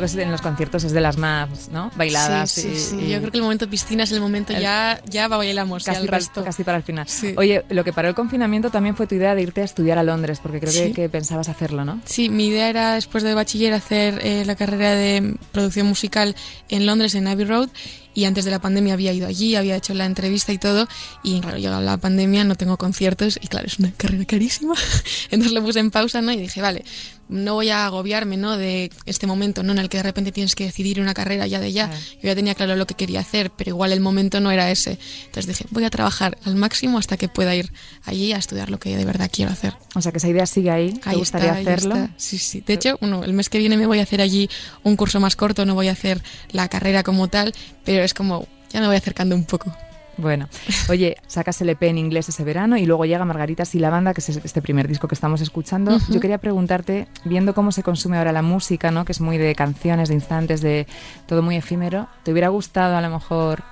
[0.00, 1.90] Seguro que en los conciertos es de las más ¿no?
[1.96, 2.50] bailadas.
[2.50, 2.96] Sí, y- sí.
[3.00, 5.84] y- Yo creo que el momento piscina es el momento El- ya, ya bailamos.
[5.84, 6.44] ya Casi el para, resto.
[6.44, 7.06] casi para el final.
[7.08, 7.34] Sí.
[7.36, 10.02] Oye, lo que paró el confinamiento también fue tu idea de irte a estudiar a
[10.02, 12.00] Londres, porque creo que, que pensabas hacerlo, ¿no?
[12.04, 16.34] Sí, mi idea era después de bachiller hacer eh, la carrera de producción musical
[16.68, 17.68] en Londres, en Abbey Road.
[18.16, 20.86] Y antes de la pandemia había ido allí, había hecho la entrevista y todo.
[21.24, 24.74] Y claro, llegó la pandemia, no tengo conciertos y claro, es una carrera carísima.
[25.32, 26.30] Entonces lo puse en pausa, ¿no?
[26.30, 26.84] Y dije, vale,
[27.28, 28.56] no voy a agobiarme, ¿no?
[28.56, 29.72] De este momento, ¿no?
[29.72, 31.88] En el que de repente tienes que decidir una carrera ya de ya.
[31.88, 32.02] Claro.
[32.14, 34.98] Yo ya tenía claro lo que quería hacer, pero igual el momento no era ese.
[35.26, 37.72] Entonces dije, voy a trabajar al máximo hasta que pueda ir
[38.04, 39.74] allí a estudiar lo que de verdad quiero hacer.
[39.94, 41.94] O sea, que esa idea sigue ahí, te Ahí gustaría está, ahí hacerlo.
[41.96, 42.14] está.
[42.16, 42.62] Sí, sí.
[42.66, 44.48] De hecho, bueno, el mes que viene me voy a hacer allí
[44.82, 48.46] un curso más corto, no voy a hacer la carrera como tal, pero es como,
[48.72, 49.74] ya me voy acercando un poco.
[50.16, 50.48] Bueno,
[50.88, 54.14] oye, sacas el EP en inglés ese verano y luego llega Margaritas y la banda,
[54.14, 55.98] que es este primer disco que estamos escuchando.
[56.08, 59.04] Yo quería preguntarte, viendo cómo se consume ahora la música, ¿no?
[59.04, 60.86] que es muy de canciones, de instantes, de
[61.26, 63.62] todo muy efímero, ¿te hubiera gustado a lo mejor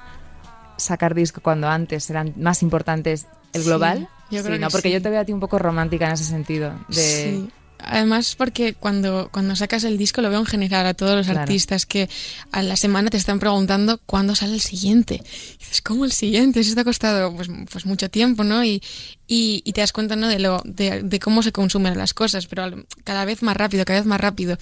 [0.76, 4.08] sacar disco cuando antes eran más importantes el Sí, global?
[4.30, 4.66] yo Sí, creo ¿no?
[4.68, 4.94] que Porque sí.
[4.94, 6.72] yo te veo a ti un poco romántica en ese sentido.
[6.88, 7.46] De...
[7.84, 11.40] Además, porque cuando, cuando sacas el disco lo veo en general a todos los Claro.
[11.40, 12.08] artistas que
[12.52, 15.16] a la semana te están preguntando cuándo sale el siguiente.
[15.24, 16.60] Y dices, ¿cómo el siguiente?
[16.60, 18.64] Eso te ha costado pues, pues mucho tiempo, ¿no?
[18.64, 18.82] Y,
[19.26, 20.28] y, y te das cuenta, ¿no?
[20.28, 23.98] De, lo, de, de cómo se consumen las cosas, pero cada vez más rápido, cada
[24.00, 24.58] vez más rápido.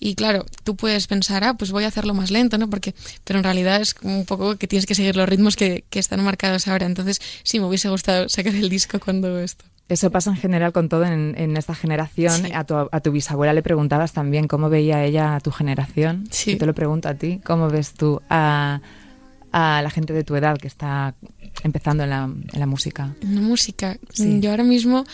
[0.00, 2.68] Y claro, tú puedes pensar, ah, pues voy a hacerlo más lento, ¿no?
[2.70, 5.84] Porque, pero en realidad es como un poco que tienes que seguir los ritmos que,
[5.90, 6.86] que están marcados ahora.
[6.86, 9.64] Entonces, sí, me hubiese gustado sacar el disco cuando esto.
[9.88, 12.32] Eso pasa en general con todo en, en esta generación.
[12.32, 12.52] Sí.
[12.54, 16.24] A, tu, a tu bisabuela le preguntabas también cómo veía ella a tu generación.
[16.30, 16.52] Sí.
[16.52, 17.40] Yo te lo pregunto a ti.
[17.44, 18.80] ¿Cómo ves tú a,
[19.52, 21.14] a la gente de tu edad que está
[21.62, 23.14] empezando en la, en la música?
[23.20, 23.98] En la música.
[24.10, 24.40] Sí.
[24.40, 25.04] Yo ahora mismo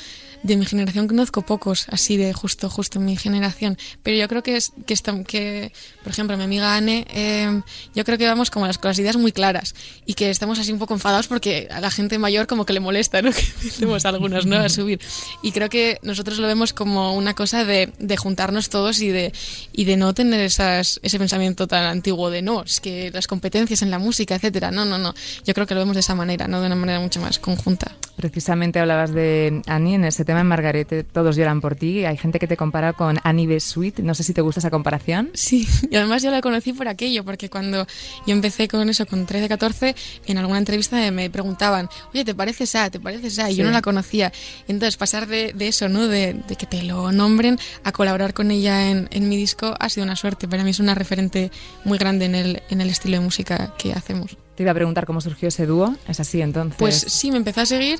[0.42, 3.76] de mi generación conozco pocos, así de justo, justo mi generación.
[4.02, 5.72] Pero yo creo que es que, está, que
[6.02, 7.60] por ejemplo, mi amiga Anne, eh,
[7.94, 9.74] yo creo que vamos como las, con las ideas muy claras
[10.06, 12.80] y que estamos así un poco enfadados porque a la gente mayor como que le
[12.80, 13.30] molesta, ¿no?
[13.40, 14.56] Que empecemos algunos, ¿no?
[14.56, 15.00] A subir.
[15.42, 19.32] Y creo que nosotros lo vemos como una cosa de, de juntarnos todos y de,
[19.72, 23.82] y de no tener esas, ese pensamiento tan antiguo de no, es que las competencias
[23.82, 24.70] en la música, etcétera.
[24.70, 25.14] No, no, no.
[25.44, 27.92] Yo creo que lo vemos de esa manera, no de una manera mucho más conjunta.
[28.16, 32.04] Precisamente hablabas de Annie en ese tema en Margarete, todos lloran por ti.
[32.04, 33.58] Hay gente que te compara con Annie B.
[33.60, 33.98] Sweet.
[33.98, 35.30] No sé si te gusta esa comparación.
[35.34, 37.86] Sí, y además yo la conocí por aquello, porque cuando
[38.26, 42.74] yo empecé con eso, con 13, 14, en alguna entrevista me preguntaban, oye, ¿te pareces
[42.76, 42.90] a?
[42.90, 43.50] ¿Te pareces a?
[43.50, 43.66] Y yo Sí.
[43.66, 44.32] no la conocía.
[44.68, 46.06] Entonces pasar de, de eso, ¿no?
[46.06, 49.88] De, de que te lo nombren a colaborar con ella en, en mi disco ha
[49.88, 50.46] sido una suerte.
[50.46, 51.50] Para mí es una referente
[51.84, 54.36] muy grande en el, en el estilo de música que hacemos.
[54.56, 55.96] Te iba a preguntar cómo surgió ese dúo.
[56.06, 56.76] Es así, entonces.
[56.78, 57.98] Pues sí, me empezó a seguir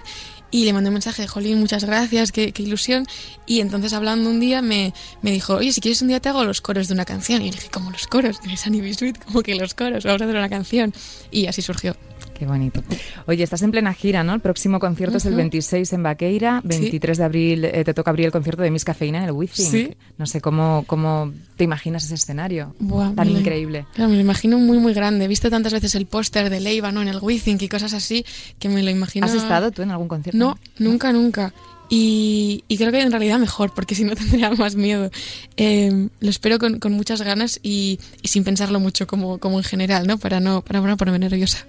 [0.51, 3.07] y le mandé un mensaje Jolín, muchas gracias, qué, ilusión.
[3.47, 6.45] Y entonces hablando un día me, me dijo, oye, si quieres un día te hago
[6.45, 7.43] los coros de una canción.
[7.43, 8.41] Y le dije, ¿cómo los coros?
[8.45, 8.95] Eres Annie.
[8.95, 10.93] Sweet, como que los coros, vamos a hacer una canción.
[11.31, 11.97] Y así surgió.
[12.41, 12.83] Qué bonito.
[13.27, 14.33] Oye, estás en plena gira, ¿no?
[14.33, 15.41] El próximo concierto es el Ujú.
[15.43, 19.19] 26 en Baqueira, 23 de abril eh, te toca abrir el concierto de Miss Cafeína
[19.19, 19.67] en el Withing.
[19.71, 19.91] Sí.
[20.17, 23.85] No sé cómo, cómo te imaginas ese escenario Buah, tan lo- increíble.
[23.93, 25.27] Claro, me lo imagino muy, muy grande.
[25.27, 27.03] He visto tantas veces el póster de Leiva, ¿no?
[27.03, 28.25] En el Withink y cosas así,
[28.59, 29.27] que me lo imagino...
[29.27, 30.39] ¿Has estado tú en algún concierto?
[30.39, 31.53] No, nunca, nunca.
[31.93, 35.11] Y, y creo que en realidad mejor, porque si no tendría más miedo.
[35.59, 39.65] Eh, lo espero con, con muchas ganas y, y sin pensarlo mucho, como, como en
[39.65, 40.17] general, ¿no?
[40.17, 41.67] Para no, para no ponerme nerviosa.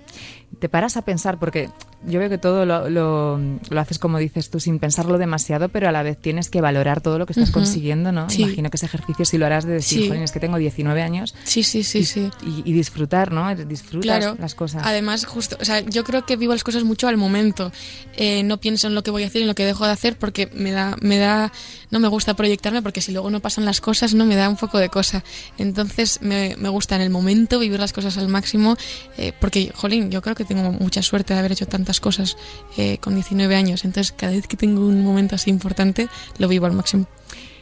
[0.59, 1.69] Te paras a pensar, porque
[2.05, 3.37] yo veo que todo lo, lo,
[3.69, 7.01] lo haces como dices tú, sin pensarlo demasiado, pero a la vez tienes que valorar
[7.01, 8.29] todo lo que estás consiguiendo, ¿no?
[8.29, 8.43] Sí.
[8.43, 10.07] Imagino que ese ejercicio sí lo harás de decir, Sí.
[10.07, 12.29] "Jolín, es que tengo 19 años Sí, sí, sí, sí.
[12.43, 13.53] y, y disfrutar, ¿no?
[13.55, 14.35] Disfrutas Claro.
[14.39, 14.83] las cosas.
[14.85, 17.71] Además, justo, o sea, yo creo que vivo las cosas mucho al momento.
[18.17, 19.91] Eh, no pienso en lo que voy a hacer y en lo que dejo de
[19.91, 21.51] hacer porque me da, me da,
[21.91, 24.57] no me gusta proyectarme porque si luego no pasan las cosas, no me da un
[24.57, 25.23] poco de cosa.
[25.57, 28.75] Entonces, me, me gusta en el momento vivir las cosas al máximo
[29.17, 32.37] eh, porque, jolín, yo creo que tengo mucha suerte de haber hecho tantas cosas
[32.77, 33.85] eh, con 19 años.
[33.85, 37.05] Entonces, cada vez que tengo un momento así importante, lo vivo al máximo.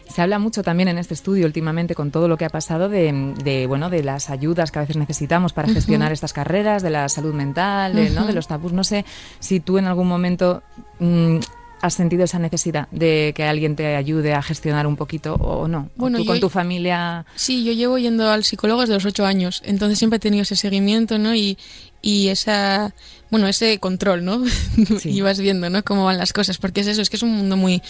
[0.07, 3.33] Se habla mucho también en este estudio últimamente con todo lo que ha pasado de,
[3.43, 5.75] de, bueno de las ayudas que a veces necesitamos para Ujú.
[5.75, 8.21] gestionar estas carreras, de la salud mental, de, ¿no?
[8.21, 8.27] Ujú.
[8.29, 8.73] de los tabús.
[8.73, 9.05] No sé
[9.39, 10.63] si tú en algún momento
[10.97, 11.37] mm,
[11.81, 15.91] has sentido esa necesidad de que alguien te ayude a gestionar un poquito o no.
[15.95, 17.25] O Bueno, tú yo- con tu familia.
[17.35, 20.55] Sí, yo llevo yendo al psicólogo desde los ocho años, entonces siempre he tenido ese
[20.55, 21.35] seguimiento, ¿no?
[21.35, 21.55] Y,
[22.01, 22.93] y esa
[23.29, 24.43] bueno ese control no
[24.99, 25.09] Sí.
[25.09, 27.31] y vas viendo no cómo van las cosas porque es eso es que es un
[27.35, 27.81] mundo muy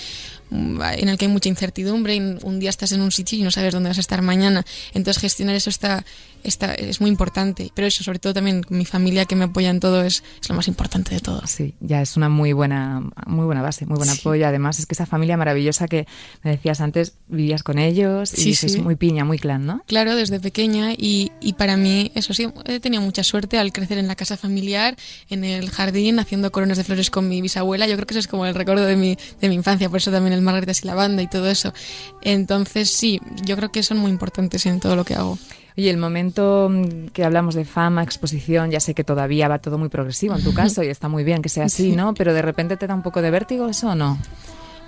[0.51, 3.51] en el que hay mucha incertidumbre y un día estás en un sitio y no
[3.51, 4.65] sabes dónde vas a estar mañana.
[4.93, 6.03] Entonces gestionar eso está
[6.43, 9.79] está es muy importante pero eso sobre todo también mi familia que me apoya en
[9.79, 13.45] todo es, es lo más importante de todo Sí, ya es una muy buena, muy
[13.45, 14.19] buena base, muy buen Sí.
[14.19, 14.47] apoyo.
[14.47, 16.07] Además, es que esa familia maravillosa que
[16.43, 18.81] me decías antes, vivías con ellos y Sí, es sí.
[18.81, 19.81] muy piña, muy clan, ¿no?
[19.87, 23.97] Claro, desde pequeña y, y para mí, eso sí, he tenido mucha suerte al crecer
[23.97, 24.95] en la casa familiar,
[25.29, 27.87] en el jardín, haciendo coronas de flores con mi bisabuela.
[27.87, 30.11] Yo creo que eso es como el recuerdo de mi, de mi infancia, por eso
[30.11, 31.73] también el Margaritas y la banda y todo eso.
[32.21, 35.37] Entonces, sí, yo creo que son muy importantes en todo lo que hago.
[35.79, 39.77] Oye, el momento mm, que hablamos de fama, exposición, ya sé que todavía va todo
[39.77, 42.13] muy progresivo en tu caso y está muy bien que sea así, ¿no?
[42.15, 44.19] Pero de repente te da un poco de vértigo eso o no?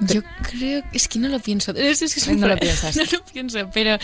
[0.01, 1.71] Yo creo, es que no lo pienso.
[1.71, 2.97] Es, es es No lo piensas.
[2.97, 3.97] No lo pienso, pero,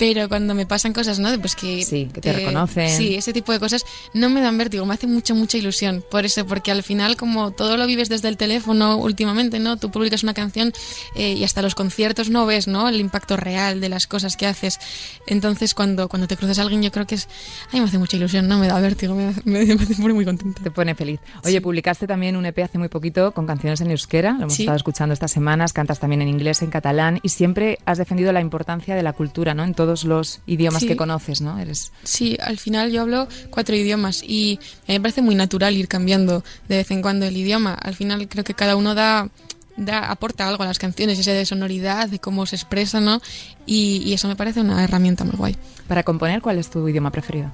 [0.00, 1.28] pero cuando me pasan cosas, ¿no?
[1.40, 2.88] Pues que, Sí, que te reconocen.
[2.88, 3.84] Sí, ese tipo de cosas
[4.14, 6.02] no me dan vértigo, me hace mucha, mucha ilusión.
[6.10, 9.76] Por eso, porque al final, como todo lo vives desde el teléfono últimamente, ¿no?
[9.76, 10.72] Tú publicas una canción
[11.16, 12.88] eh, y hasta los conciertos no ves, ¿no?
[12.88, 14.78] El impacto real de las cosas que haces.
[15.26, 17.26] Entonces, cuando, cuando te cruzas a alguien, yo creo que es.
[17.70, 18.58] A mí me hace mucha ilusión, ¿no?
[18.58, 20.62] Me da vértigo, me, me, me hace muy, contenta.
[20.62, 21.20] Te pone feliz.
[21.44, 24.62] Oye, publicaste también un EP hace muy poquito con canciones en euskera, lo hemos Sí.
[24.62, 28.40] estado escuchando estas semanas, cantas también en inglés, en catalán y siempre has defendido la
[28.40, 29.62] importancia de la cultura, ¿no?
[29.64, 30.86] En todos los idiomas Sí.
[30.88, 31.58] que conoces, ¿no?
[31.58, 35.74] Eres Sí, al final yo hablo cuatro idiomas y a mí me parece muy natural
[35.76, 37.74] ir cambiando de vez en cuando el idioma.
[37.74, 39.28] Al final creo que cada uno da,
[39.76, 43.20] da aporta algo a las canciones, ese de sonoridad, de cómo se expresa, ¿no?
[43.66, 45.56] Y, y eso me parece una herramienta muy guay.
[45.88, 47.50] para componer, ¿cuál es tu idioma preferido?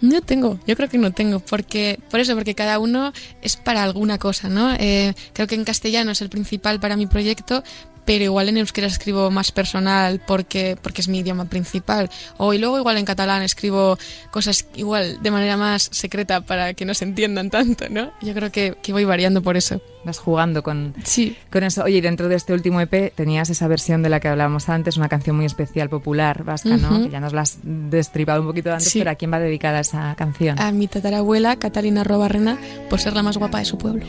[0.00, 3.82] No tengo, yo creo que no tengo, porque por eso, porque cada uno es para
[3.82, 4.72] alguna cosa, ¿no?
[4.78, 7.62] Eh, creo que en castellano es el principal para mi proyecto,
[8.08, 12.08] pero igual en euskera escribo más personal porque, porque es mi idioma principal.
[12.38, 13.98] O y luego igual en catalán escribo
[14.30, 18.10] cosas igual de manera más secreta para que no se entiendan tanto, ¿no?
[18.22, 19.82] Yo creo que, que voy variando por eso.
[20.04, 21.36] Vas jugando con, Sí.
[21.52, 21.84] con eso.
[21.84, 24.96] Oye, y dentro de este último EP tenías esa versión de la que hablábamos antes,
[24.96, 26.88] una canción muy especial, popular, vasca, ¿no?
[26.90, 27.04] Ujú.
[27.04, 29.00] Que ya nos la has destripado un poquito antes, Sí.
[29.00, 30.58] pero ¿a quién va dedicada esa canción?
[30.58, 32.56] A mi tatarabuela, Catalina Robarrena,
[32.88, 34.06] por ser la más guapa de su pueblo.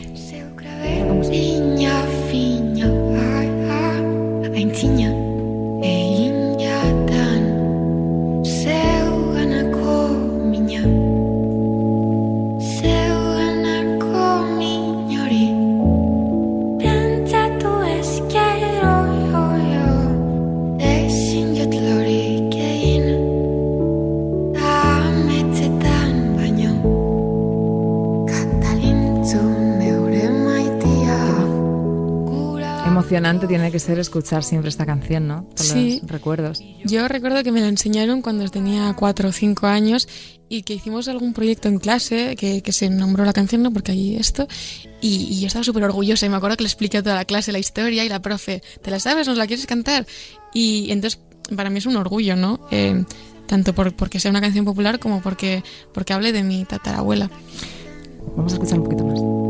[4.60, 5.10] Aintziña,
[5.82, 6.19] eginatan,
[33.10, 35.42] Emocionante tiene que ser escuchar siempre esta canción, ¿no?
[35.48, 35.98] Por Sí.
[36.00, 36.62] los recuerdos.
[36.84, 40.06] Yo recuerdo que me la enseñaron cuando tenía cuatro o cinco años
[40.48, 43.72] y que hicimos algún proyecto en clase que, que se nombró la canción, ¿no?
[43.72, 44.46] Porque hay esto.
[45.00, 47.24] Y, y yo estaba súper orgullosa y me acuerdo que le expliqué a toda la
[47.24, 49.26] clase la historia y la profe, ¿te la sabes?
[49.26, 50.06] ¿Nos la quieres cantar?
[50.54, 51.20] Y entonces
[51.56, 52.60] para mí es un orgullo, ¿no?
[52.70, 53.04] Eh,
[53.48, 57.28] tanto por, porque sea una canción popular como porque, porque hable de mi tatarabuela.
[58.36, 59.49] Vamos a escuchar un poquito más.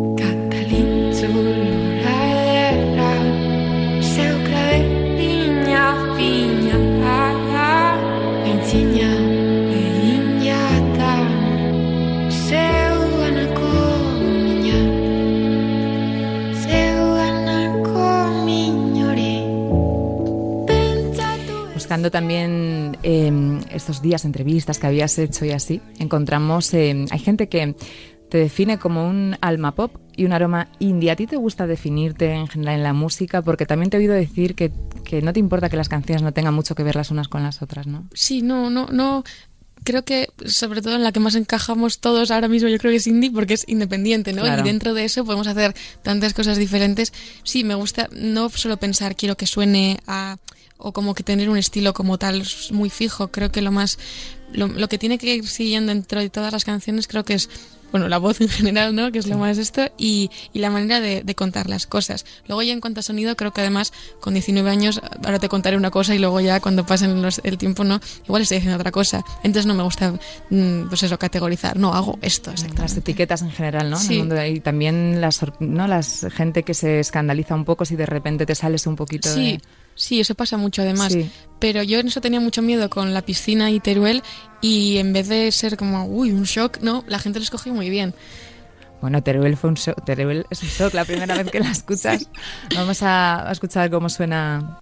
[21.91, 27.49] Buscando también eh, estos días, entrevistas que habías hecho y así, encontramos, eh, hay gente
[27.49, 27.75] que
[28.29, 31.11] te define como un alma pop y un aroma indie.
[31.11, 33.43] ¿A ti te gusta definirte en general en la música?
[33.43, 34.71] Porque también te he oído decir que,
[35.05, 37.43] que no te importa que las canciones no tengan mucho que ver las unas con
[37.43, 38.07] las otras, ¿no?
[38.15, 39.25] Sí, no, no, no.
[39.83, 42.99] Creo que sobre todo en la que más encajamos todos ahora mismo, yo creo que
[42.99, 44.43] es indie porque es independiente, ¿no?
[44.43, 44.63] Claro.
[44.63, 45.75] Y dentro de eso podemos hacer
[46.05, 47.13] tantas cosas diferentes.
[47.43, 50.37] Sí, me gusta no solo pensar quiero que suene a
[50.81, 53.29] o como que tener un estilo como tal muy fijo.
[53.29, 53.99] Creo que lo más
[54.53, 57.49] lo, lo que tiene que ir siguiendo dentro de todas las canciones creo que es
[57.93, 59.11] bueno, la voz en general, ¿no?
[59.11, 62.25] Que es lo más esto, y, y la manera de, de contar las cosas.
[62.47, 65.77] Luego ya en cuanto a sonido, creo que además con 19 años, ahora te contaré
[65.77, 68.93] una cosa y luego ya cuando pasen los- el tiempo, ¿no, igual estoy diciendo otra
[68.93, 69.25] cosa.
[69.43, 70.13] Entonces no me gusta,
[70.51, 71.77] mm, pues eso, categorizar.
[71.77, 73.01] No, hago esto Las exactamente.
[73.01, 73.97] etiquetas en general, ¿no?
[73.97, 74.19] En el Sí.
[74.19, 75.89] mundo y también las, ¿no?
[75.89, 79.55] las gente que se escandaliza un poco si de repente te sales un poquito Sí,
[79.55, 79.61] de...
[80.01, 81.13] sí, eso pasa mucho además.
[81.13, 81.31] Sí.
[81.59, 84.23] Pero yo en eso tenía mucho miedo con la piscina y Teruel
[84.63, 87.91] y en vez de ser como, uy, un shock, no, la gente lo escogió muy
[87.91, 88.15] bien.
[89.01, 90.05] Bueno, Teruel fue un shock.
[90.05, 92.29] Teruel es un shock la primera vez que la escuchas.
[92.75, 94.81] Vamos a, a escuchar cómo suena.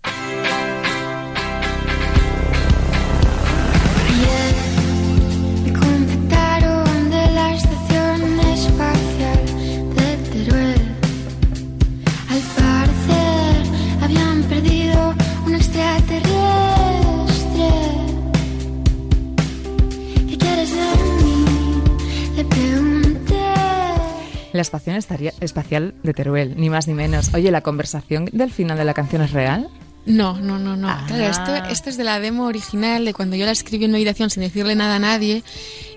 [24.59, 27.33] La estación estaría- espacial de Teruel, ni más ni menos.
[27.33, 29.69] Oye, ¿la conversación del final de la canción es real?
[30.07, 30.89] No, no, no, no.
[30.89, 31.05] Ah.
[31.07, 34.31] Claro, esto, esto es de la demo original, de cuando yo la escribí en meditación
[34.31, 35.43] sin decirle nada a nadie.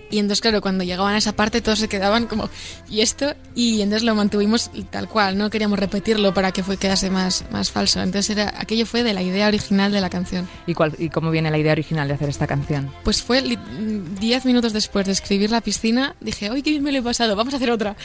[0.09, 2.49] Y entonces, claro, cuando llegaban a esa parte todos se quedaban como,
[2.89, 3.33] ¿y esto?
[3.55, 7.71] Y entonces lo mantuvimos tal cual, no queríamos repetirlo para que fue, quedase más, más
[7.71, 8.01] falso.
[8.01, 10.49] Entonces era, aquello fue de la idea original de la canción.
[10.67, 12.91] ¿Y, cuál, ¿Y cómo viene la idea original de hacer esta canción?
[13.05, 16.83] Pues fue li- mm, diez minutos después de escribir La piscina, dije, ¡ay, qué bien
[16.83, 17.37] me lo he pasado!
[17.37, 17.95] Vamos a hacer otra.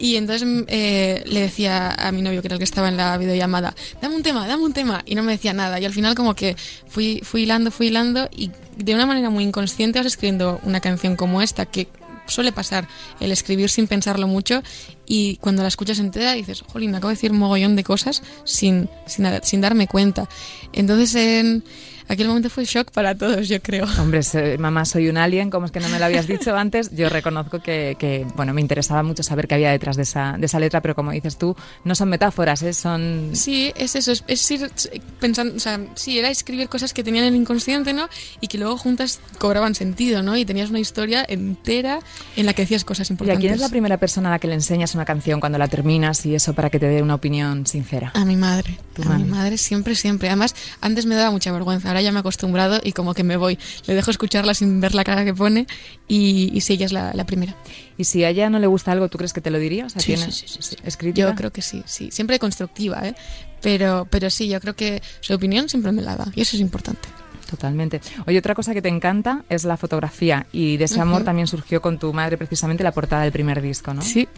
[0.00, 2.96] Y entonces mm, eh, le decía a mi novio, que era el que estaba en
[2.96, 5.02] la videollamada, dame un tema, dame un tema.
[5.04, 5.78] Y no me decía nada.
[5.78, 6.56] Y al final como que
[6.88, 11.16] fui, fui hilando, fui hilando y de una manera muy inconsciente vas escribiendo una canción
[11.16, 11.86] como esta, que
[12.26, 14.62] suele pasar el escribir sin pensarlo mucho
[15.04, 19.26] y cuando la escuchas entera dices, jolín, acabo de decir mogollón de cosas sin, sin,
[19.42, 20.28] sin darme cuenta.
[20.72, 21.64] Entonces en
[22.12, 23.86] aquel momento fue shock para todos, yo creo.
[24.00, 26.90] Hombre, se- mamá, soy un alien, como es que no me lo habías dicho antes.
[26.94, 30.46] Yo reconozco que, que, bueno, me interesaba mucho saber qué había detrás de esa, de
[30.46, 32.72] esa letra, pero como dices tú, no son metáforas, ¿eh?
[32.72, 33.30] son...
[33.34, 34.70] Sí, es eso, es, es ir
[35.20, 38.08] pensando, o sea, sí, era escribir cosas que tenían en el inconsciente, ¿no?
[38.40, 40.36] Y que luego juntas cobraban sentido, ¿no?
[40.36, 42.00] Y tenías una historia entera
[42.36, 43.40] en la que decías cosas ¿Y a importantes.
[43.40, 46.24] quién es la primera persona a la que le enseñas una canción cuando la terminas
[46.26, 48.12] y eso para que te dé una opinión sincera?
[48.14, 49.24] A mi madre, a madre.
[49.24, 50.28] mi madre siempre, siempre.
[50.28, 53.36] Además, antes me daba mucha vergüenza, ahora ya me he acostumbrado y como que me
[53.36, 53.58] voy.
[53.86, 55.66] Le dejo escucharla sin ver la cara que pone
[56.08, 57.56] y, y sí, ella es la, la primera.
[57.96, 59.86] Y si a ella no le gusta algo, ¿tú crees que te lo diría?
[59.86, 61.12] O sea, Sí, ¿tiene- sí, sí, sí, sí.
[61.14, 62.10] Yo creo que sí, sí.
[62.10, 63.14] Siempre constructiva, ¿eh?
[63.60, 66.60] Pero, pero sí, yo creo que su opinión siempre me la da y eso es
[66.62, 67.08] importante.
[67.48, 68.00] Totalmente.
[68.26, 71.24] Oye, otra cosa que te encanta es la fotografía y de ese amor Ujú.
[71.26, 74.02] también surgió con tu madre precisamente la portada del primer disco, ¿no?
[74.02, 74.28] Sí,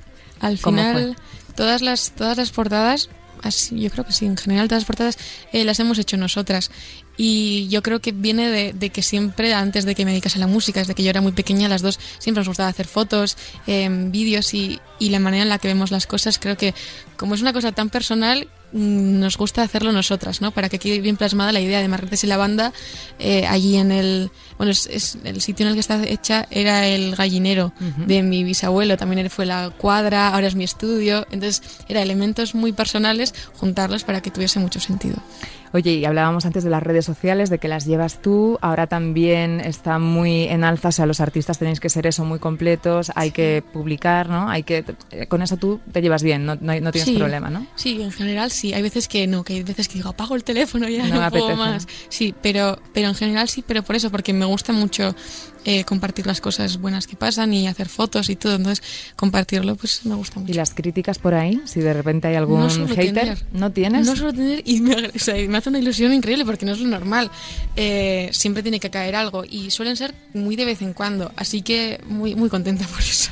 [0.41, 1.17] al ¿Cómo final
[1.55, 3.11] todas las todas las portadas,
[3.43, 5.19] así, yo creo que sí, en general todas las portadas
[5.53, 6.71] eh, las hemos hecho nosotras
[7.17, 10.41] y yo creo que viene de, de que siempre antes de que me dedicase a
[10.41, 13.37] la música, desde que yo era muy pequeña, las dos siempre nos gustaba hacer fotos,
[13.67, 16.75] em, vídeos y, y la manera en la que vemos las cosas, creo que
[17.17, 20.51] como es una cosa tan personal mm, nos gusta hacerlo nosotras, ¿no?
[20.51, 22.73] Para que quede bien plasmada la idea de Marretes y la banda
[23.19, 24.31] eh, allí en el...
[24.57, 27.73] Bueno, es, es- el sitio en el que está hecha era el gallinero
[28.07, 32.73] de mi bisabuelo, también fue la cuadra, ahora es mi estudio, entonces era elementos muy
[32.73, 35.17] personales, juntarlos para que tuviese mucho sentido.
[35.73, 39.61] Oye, y hablábamos antes de las redes sociales, de que las llevas tú, ahora también
[39.61, 43.31] está muy en alza, o sea, los artistas tenéis que ser eso, muy completos, hay
[43.31, 44.49] que publicar, ¿no?
[44.51, 44.85] Hay que
[45.29, 47.17] con eso tú te llevas bien, no, no, tienes Sí.
[47.17, 47.67] problema, ¿no?
[47.75, 48.75] Sí, en general sí.
[48.75, 51.15] Hay veces que no, que hay veces que digo, apago el teléfono y ya No
[51.15, 51.87] no, me puedo apetece, más.
[52.09, 55.15] Sí, pero, pero en general sí, pero por eso, porque me gusta mucho
[55.65, 58.57] eh, compartir las cosas buenas que pasan y hacer fotos y todo.
[58.57, 58.85] Entonces,
[59.17, 60.53] compartirlo, pues me gusta mucho.
[60.53, 63.39] Y las críticas por ahí, si de repente hay algún No hater, tener.
[63.53, 64.07] ¿no tienes?
[64.07, 66.73] No suelo tener y me, o sea, y me hace una ilusión increíble porque no
[66.73, 67.31] es lo normal.
[67.77, 71.33] Eh, siempre tiene que caer algo y suelen ser muy de vez en cuando.
[71.37, 73.31] Así que muy, muy contenta por eso.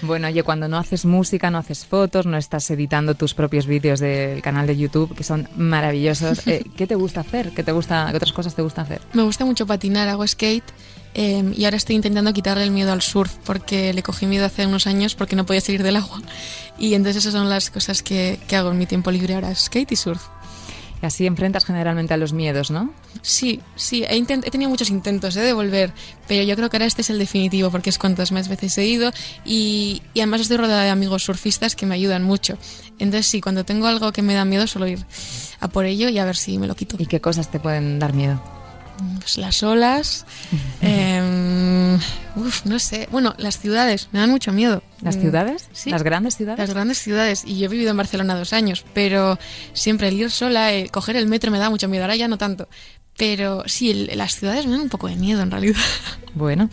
[0.00, 4.00] Bueno, oye, cuando no haces música, no haces fotos, no estás editando tus propios vídeos
[4.00, 7.50] del canal de YouTube, que son maravillosos, eh, ¿qué te gusta hacer?
[7.50, 9.00] ¿Qué, te gusta, ¿Qué otras cosas te gusta hacer?
[9.12, 10.64] Me gusta mucho patinar, hago skate
[11.14, 14.66] eh, y ahora estoy intentando quitarle el miedo al surf porque le cogí miedo hace
[14.66, 16.20] unos años porque no podía salir del agua.
[16.78, 19.92] Y entonces esas son las cosas que, que hago en mi tiempo libre ahora, skate
[19.92, 20.22] y surf.
[21.02, 22.92] Y así enfrentas generalmente a los miedos, ¿no?
[23.22, 25.40] Sí, sí, he, tenido muchos intentos ¿eh?
[25.40, 25.92] de volver,
[26.28, 28.86] pero yo creo que ahora este es el definitivo porque es cuantas más veces he
[28.86, 29.10] ido
[29.44, 32.56] y, y además estoy rodeada de amigos surfistas que me ayudan mucho.
[33.00, 35.04] Entonces sí, cuando tengo algo que me da miedo suelo ir
[35.58, 36.96] a por ello y a ver si me lo quito.
[36.98, 38.61] ¿Y qué cosas te pueden dar miedo?
[39.20, 40.26] Pues las olas,
[40.80, 41.94] em,
[42.36, 44.82] uf, no sé, bueno, las ciudades me dan mucho miedo.
[45.00, 45.68] ¿Las Mm, ciudades?
[45.72, 45.90] Sí.
[45.90, 46.58] ¿Las grandes ciudades?
[46.58, 49.38] Las grandes ciudades, y yo he vivido en Barcelona dos años, pero
[49.72, 52.38] siempre el ir sola, eh, coger el metro me da mucho miedo, ahora ya no
[52.38, 52.68] tanto.
[53.16, 55.76] Pero sí, el- las ciudades me dan un poco de miedo en realidad.
[56.34, 56.70] Bueno,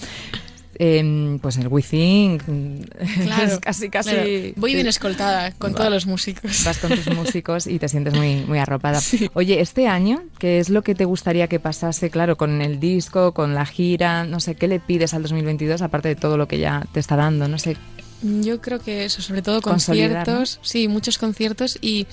[0.79, 2.43] em, pues el WeThink
[3.23, 4.09] Claro, es casi, casi...
[4.09, 4.29] claro.
[4.55, 5.77] Voy bien escoltada con Va.
[5.77, 6.63] todos los músicos.
[6.63, 8.99] Vas con tus músicos y te sientes muy, muy arropada.
[9.33, 13.33] Oye, este año, ¿qué es lo que te gustaría que pasase, claro, con el disco,
[13.33, 14.23] con la gira?
[14.23, 17.15] No sé, ¿qué le pides al 2022 aparte de todo lo que ya te está
[17.15, 17.47] dando?
[17.47, 17.77] No sé.
[18.21, 22.06] Yo creo que eso, sobre todo conciertos, sí, muchos conciertos y,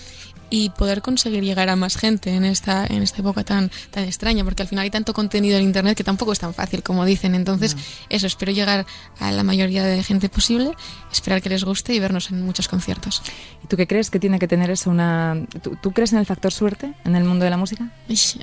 [0.50, 4.44] y poder conseguir llegar a más gente en esta, en esta época tan, tan extraña,
[4.44, 7.34] porque al final hay tanto contenido en internet que tampoco es tan fácil como dicen.
[7.34, 7.76] Entonces,
[8.08, 8.86] eso, espero llegar
[9.18, 10.72] a la mayoría de gente posible,
[11.12, 13.22] esperar que les guste y vernos en muchos conciertos.
[13.64, 15.36] ¿Y tú qué crees que tiene que tener eso una...
[15.62, 17.90] ¿Tú, tú crees en el factor suerte en el mundo de la música?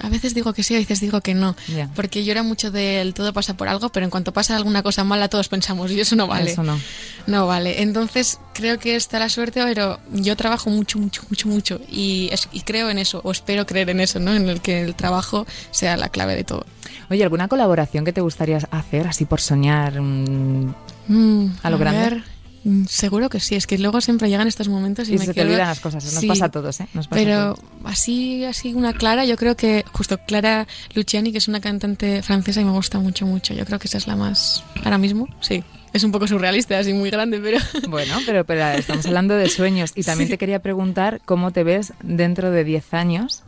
[0.02, 1.56] A veces digo que sí, a veces digo que no.
[1.68, 1.90] Ya.
[1.96, 5.04] Porque yo era mucho del todo pasa por algo, pero en cuanto pasa alguna cosa
[5.04, 6.52] mala, todos pensamos, y eso no vale.
[6.52, 6.80] Eso no.
[7.28, 7.82] No vale.
[7.82, 11.82] Entonces creo que está la suerte, pero yo trabajo mucho, mucho, mucho, mucho.
[11.90, 14.34] Y, es- y creo en eso, o espero creer en eso, ¿no?
[14.34, 16.66] En el que el trabajo sea la clave de todo.
[17.10, 20.00] Oye, ¿alguna colaboración que te gustaría hacer así por soñar?
[20.02, 20.74] mm,
[21.08, 22.00] Mm, A lo grande.
[22.02, 22.24] ver,
[22.66, 25.34] Mm, Seguro que sí, es que luego siempre llegan estos momentos y, Y me se
[25.34, 26.88] te olvidan las cosas, nos Sí, pasa a todos, ¿eh?
[26.94, 27.70] Nos pasa a Pero todos.
[27.84, 32.62] así, así una Clara, yo creo que justo Clara Luciani, que es una cantante francesa
[32.62, 33.54] y me gusta mucho, mucho.
[33.54, 35.62] Yo creo que esa es la más, ahora mismo, sí.
[35.94, 37.60] Es un poco surrealista, así muy grande, pero...
[37.88, 41.94] Bueno, pero, pero estamos hablando de sueños y también te quería preguntar cómo te ves
[42.02, 43.44] dentro de 10 años.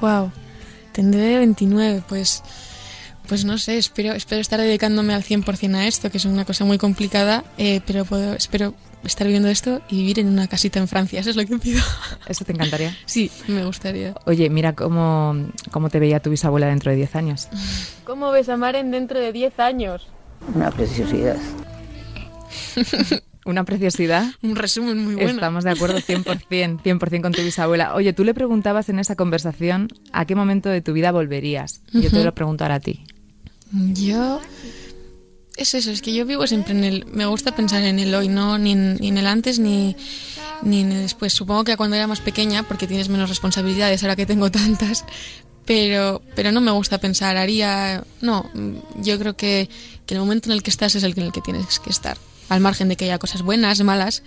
[0.00, 0.30] Wow,
[0.92, 2.44] tendré 29, pues,
[3.26, 6.64] pues no sé, espero, espero estar dedicándome al 100% a esto, que es una cosa
[6.64, 8.74] muy complicada, eh, pero puedo, espero
[9.04, 11.82] estar viviendo esto y vivir en una casita en Francia, eso es lo que pido.
[12.28, 12.94] Eso te encantaría.
[13.06, 14.14] Sí, me gustaría.
[14.26, 15.34] Oye, mira cómo,
[15.70, 17.48] cómo te veía tu bisabuela dentro de 10 años.
[18.04, 20.06] ¿Cómo ves a Maren dentro de 10 años?
[20.54, 21.36] Una preciosidad.
[23.44, 24.26] Una preciosidad.
[24.42, 25.30] Un resumen muy bueno.
[25.30, 27.94] Estamos de acuerdo 100%, 100% con tu bisabuela.
[27.94, 31.80] Oye, tú le preguntabas en esa conversación a qué momento de tu vida volverías.
[31.92, 33.04] Yo te lo pregunto ahora a ti.
[33.72, 34.40] Yo...
[35.56, 37.06] Es eso, es que yo vivo siempre en el...
[37.06, 39.96] Me gusta pensar en el hoy, no ni en, ni en el antes ni,
[40.62, 41.32] ni en el después.
[41.32, 45.04] Supongo que cuando era más pequeña, porque tienes menos responsabilidades ahora que tengo tantas,
[45.64, 48.04] pero, pero no me gusta pensar, haría...
[48.20, 48.48] No,
[48.96, 49.68] yo creo que,
[50.06, 52.18] que el momento en el que estás es el en el que tienes que estar.
[52.48, 54.22] Al margen de que haya cosas buenas, malas.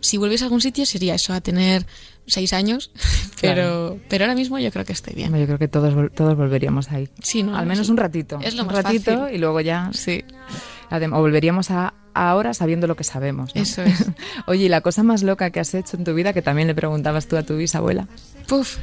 [0.00, 1.86] Si volviese a algún sitio sería eso, a tener
[2.26, 2.90] seis años,
[3.40, 5.34] pero, pero ahora mismo yo creo que estoy bien.
[5.36, 7.08] Yo creo que todos, todos volveríamos ahí.
[7.22, 7.56] Sí, ¿no?
[7.56, 7.92] Al menos Sí.
[7.92, 8.38] un ratito.
[8.42, 9.34] Es lo un más ratito fácil.
[9.34, 10.22] y luego ya Sí,
[10.90, 13.54] o volveríamos a ahora sabiendo lo que sabemos.
[13.54, 13.62] ¿no?
[13.62, 14.04] eso es.
[14.46, 16.74] Oye, ¿y la cosa más loca que has hecho en tu vida que también le
[16.74, 18.06] preguntabas tú a tu bisabuela?
[18.46, 18.78] Puf.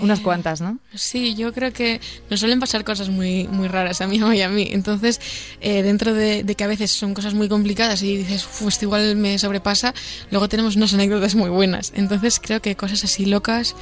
[0.00, 0.78] Unas Eh, cuantas, ¿no?
[0.94, 4.42] Sí, yo creo que nos suelen pasar cosas muy, muy raras a mi mamá y
[4.42, 4.68] a mí.
[4.70, 5.20] Entonces,
[5.60, 8.86] eh, dentro de, de que a veces son cosas muy complicadas y dices, "Uf, esto
[8.86, 9.94] igual me sobrepasa,
[10.30, 11.92] luego tenemos unas anécdotas muy buenas.
[11.94, 13.76] Entonces, creo que cosas así locas,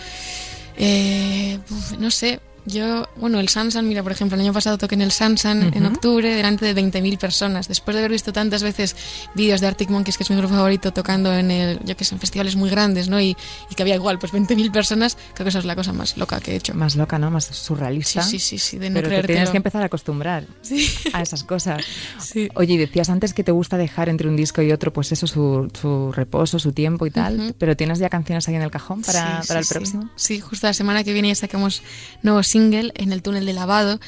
[0.76, 2.40] eh, uf, no sé.
[2.64, 5.86] Yo, bueno, el Sansan, mira, por ejemplo, el año pasado toqué en el Sansan en
[5.86, 7.66] octubre delante de 20.000 personas.
[7.68, 8.94] Después de haber visto tantas veces
[9.34, 12.14] vídeos de Arctic Monkeys, que es mi grupo favorito, tocando en el, yo que sé,
[12.14, 13.20] en festivales muy grandes, ¿no?
[13.20, 13.36] Y,
[13.70, 16.40] y que había igual, pues 20.000 personas, creo que esa es la cosa más loca
[16.40, 16.74] que he hecho.
[16.74, 17.30] Más loca, ¿no?
[17.30, 18.22] Más surrealista.
[18.22, 21.44] sí, sí, sí, de no Pero te tienes que empezar a acostumbrar Sí, a esas
[21.44, 21.84] cosas.
[22.20, 22.48] sí.
[22.54, 25.26] Oye, y decías antes que te gusta dejar entre un disco y otro, pues eso,
[25.26, 27.54] su, su reposo, su tiempo y tal.
[27.58, 30.08] Pero tienes ya canciones ahí en el cajón para, para el próximo.
[30.16, 30.40] Sí.
[30.40, 31.82] Justo la semana que viene ya sacamos
[32.22, 33.98] nuevo single en el túnel de lavado.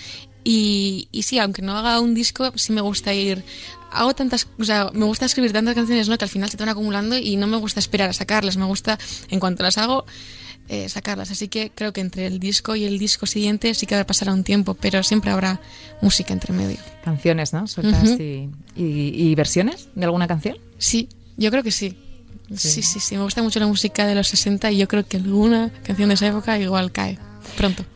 [0.45, 3.43] Y, y sí, aunque no haga un disco, sí me gusta ir.
[3.91, 4.47] Hago tantas.
[4.59, 6.19] O sea, me gusta escribir tantas canciones, ¿no?
[6.19, 8.57] Que al final se te van acumulando y no me gusta esperar a sacarlas.
[8.57, 8.99] Me gusta,
[9.31, 10.05] en cuanto las hago,
[10.69, 11.31] eh, sacarlas.
[11.31, 14.45] Así que creo que entre el disco y el disco siguiente sí que pasará un
[14.45, 15.61] tiempo, pero siempre habrá
[16.03, 16.77] música entre medio.
[17.05, 17.67] Canciones, ¿no?
[17.67, 20.59] Sueltas y, y- y versiones de alguna canción.
[20.79, 21.97] Sí, yo creo que sí.
[22.55, 22.69] Sí.
[22.69, 23.17] Sí, sí, sí.
[23.17, 26.17] Me gusta mucho la música de los 60 y yo creo que alguna canción de
[26.17, 27.19] esa época igual cae
[27.57, 27.87] pronto.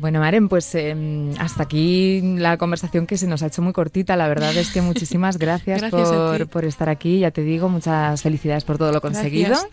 [0.00, 0.94] Bueno, Maren, pues eh,
[1.38, 4.16] hasta aquí la conversación que se nos ha hecho muy cortita.
[4.16, 7.18] La verdad es que muchísimas gracias, por, por estar aquí.
[7.20, 9.50] Ya te digo, muchas felicidades por todo lo conseguido.
[9.50, 9.70] Gracias.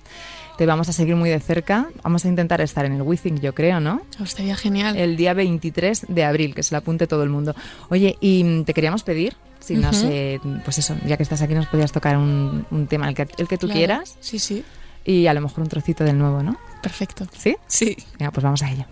[0.57, 1.89] Te vamos a seguir muy de cerca.
[2.01, 4.01] Vamos a intentar estar en el Withing, yo creo, ¿no?
[4.19, 4.95] Oh, estaría genial.
[4.95, 7.53] El día 23 de abril, que se lo apunte todo el mundo.
[7.89, 9.97] Oye, y mm, te queríamos pedir, si no Ujú.
[9.99, 13.27] sé, pues eso, ya que estás aquí nos podías tocar un, un tema, el que,
[13.37, 13.77] el que tú Claro.
[13.77, 14.63] quieras, Sí, sí.
[15.03, 16.55] y a lo mejor un trocito del nuevo, ¿no?
[16.81, 17.27] Perfecto.
[17.37, 17.57] ¿Sí?
[17.67, 17.97] Sí.
[18.17, 18.85] Venga, pues vamos a ello.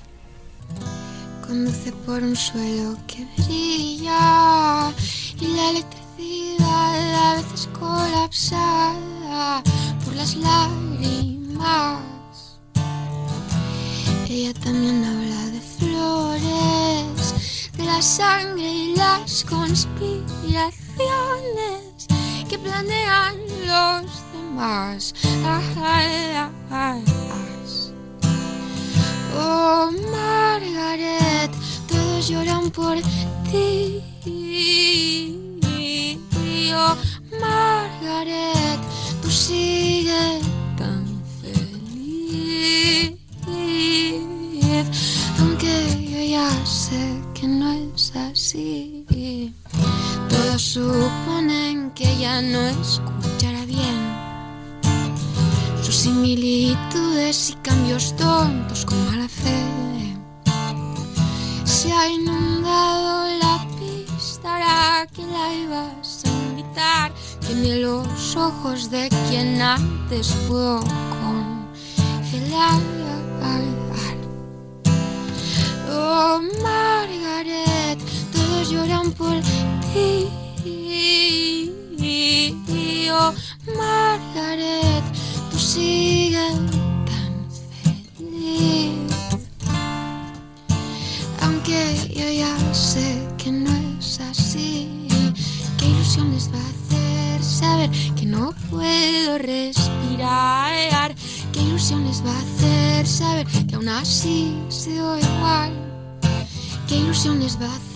[1.53, 4.91] Conduce por un suelo que brilla
[5.39, 9.61] y la electricidad a veces colapsada
[10.03, 11.99] por las lágrimas.
[14.27, 22.07] Ella también habla de flores, de la sangre y las conspiraciones
[22.49, 23.37] que planean
[23.67, 25.13] los demás.
[29.35, 31.51] Oh, Margaret,
[31.87, 32.97] todos lloran por
[33.51, 34.01] ti.
[36.75, 36.95] Oh,
[37.39, 38.79] Margaret,
[39.21, 40.41] tú sigues
[40.77, 41.05] tan
[41.41, 43.13] feliz.
[45.39, 45.73] Aunque
[46.11, 49.05] yo ya sé que no es así.
[50.29, 52.99] Todos suponen que ella no sus
[56.03, 59.63] similitudes y cambios tontos con mala fe.
[61.63, 67.13] Se ha inundado la pista, ahora que la ibas a invitar.
[67.47, 70.81] Tiene los ojos de quien antes pudo
[71.21, 72.81] congelar.
[75.89, 77.99] Oh, Margaret,
[78.33, 79.39] todos lloran por
[79.93, 80.27] ti.
[83.15, 83.33] Oh,
[83.77, 85.03] Margaret,
[85.73, 86.55] sigues
[87.09, 87.33] tan
[88.17, 88.91] feliz.
[91.41, 91.79] Aunque
[92.13, 95.07] yo ya sé que no es así,
[95.77, 101.15] qué ilusión les va a hacer saber que no puedo puedo respirar.
[101.51, 105.71] ¿Qué ilusión les va a hacer saber que aún así sigo igual?
[106.87, 107.92] ¿Qué ilusión les va a hacer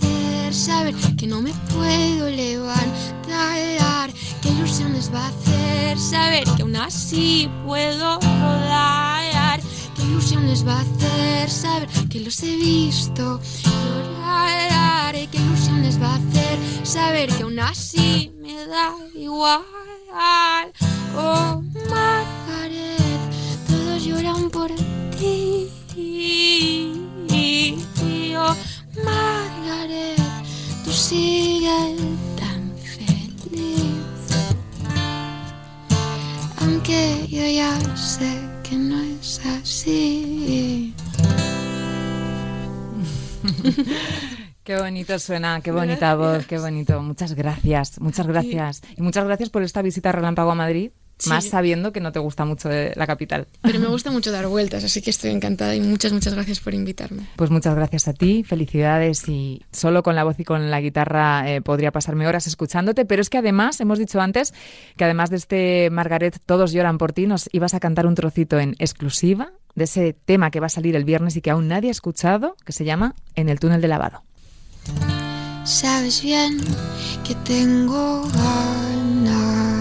[0.54, 4.10] saber que no me puedo levantar?
[4.42, 9.60] ¿Qué ilusión les va a hacer saber que aún así puedo rodar?
[9.96, 15.14] ¿Qué ilusión les va a hacer saber que los he visto llorar?
[15.30, 19.62] ¿Qué ilusión les va a hacer saber que aún así me da igual?
[21.16, 23.20] Oh, Margaret,
[23.66, 24.70] todos lloran por
[25.18, 25.57] ti.
[31.08, 32.00] Tú sigues
[32.36, 34.04] tan feliz.
[36.60, 40.94] Aunque yo ya sé que no es así.
[44.64, 47.00] Qué bonito suena, qué bonita voz, qué bonito.
[47.00, 48.82] Muchas gracias, muchas gracias.
[48.98, 51.30] Y muchas gracias por esta visita relámpago a Madrid, Sí.
[51.30, 53.48] más sabiendo que no te gusta mucho de la capital.
[53.62, 56.74] Pero me gusta mucho dar vueltas, así que estoy encantada y muchas, muchas gracias por
[56.74, 57.26] invitarme.
[57.36, 61.50] Pues muchas gracias a ti, felicidades y solo con la voz y con la guitarra
[61.50, 64.54] eh, podría pasarme horas escuchándote, pero es que además, hemos dicho antes
[64.96, 68.58] que además de este Margaret, todos lloran por ti, nos ibas a cantar un trocito
[68.58, 71.88] en exclusiva de ese tema que va a salir el viernes y que aún nadie
[71.88, 74.22] ha escuchado, que se llama En el túnel de lavado.
[75.64, 76.58] Sabes bien
[77.24, 79.77] que tengo ganas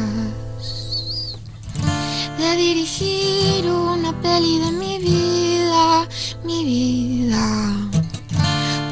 [2.38, 6.08] de dirigir una peli de mi vida,
[6.44, 7.44] mi vida.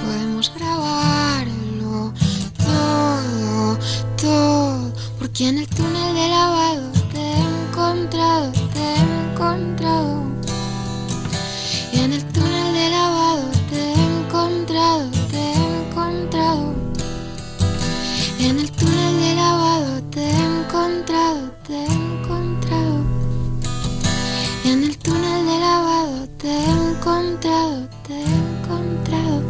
[0.03, 2.13] Podemos grabarlo
[2.57, 3.77] todo,
[4.19, 10.23] todo, porque en el túnel de lavado te he encontrado, te he encontrado.
[11.93, 16.73] En el túnel de lavado te he encontrado, te he encontrado.
[18.39, 22.04] En el túnel de lavado te he encontrado, te he encontrado.
[25.65, 29.41] Lavado te he encontrado, te he encontrado.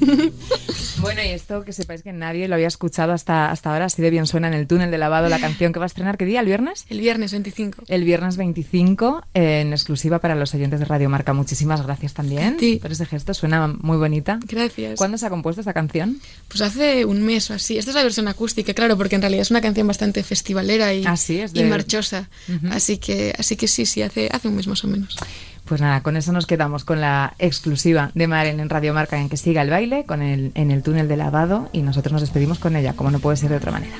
[1.04, 4.08] Bueno, y esto que sepáis que nadie lo había escuchado hasta, hasta ahora, así de
[4.08, 6.40] bien suena en el túnel de lavado la canción que va a estrenar, ¿qué día?
[6.40, 6.86] ¿El viernes?
[6.88, 7.82] El viernes 25.
[7.88, 11.34] El viernes 25, eh, en exclusiva para los oyentes de Radio Marca.
[11.34, 14.40] Muchísimas gracias también por ese gesto, suena muy bonita.
[14.48, 14.96] Gracias.
[14.96, 16.20] ¿Cuándo se ha compuesto esta canción?
[16.48, 17.76] Pues hace un mes o así.
[17.76, 21.04] Esta es la versión acústica, claro, porque en realidad es una canción bastante festivalera y,
[21.04, 22.30] y marchosa.
[22.70, 25.18] así que así que sí, sí, hace, hace un mes más o menos.
[25.64, 29.28] Pues nada, con eso nos quedamos con la exclusiva de Maren en Radio Marca en
[29.28, 32.58] que siga el baile con el, en el túnel de lavado y nosotros nos despedimos
[32.58, 33.96] con ella, como no puede ser de otra manera.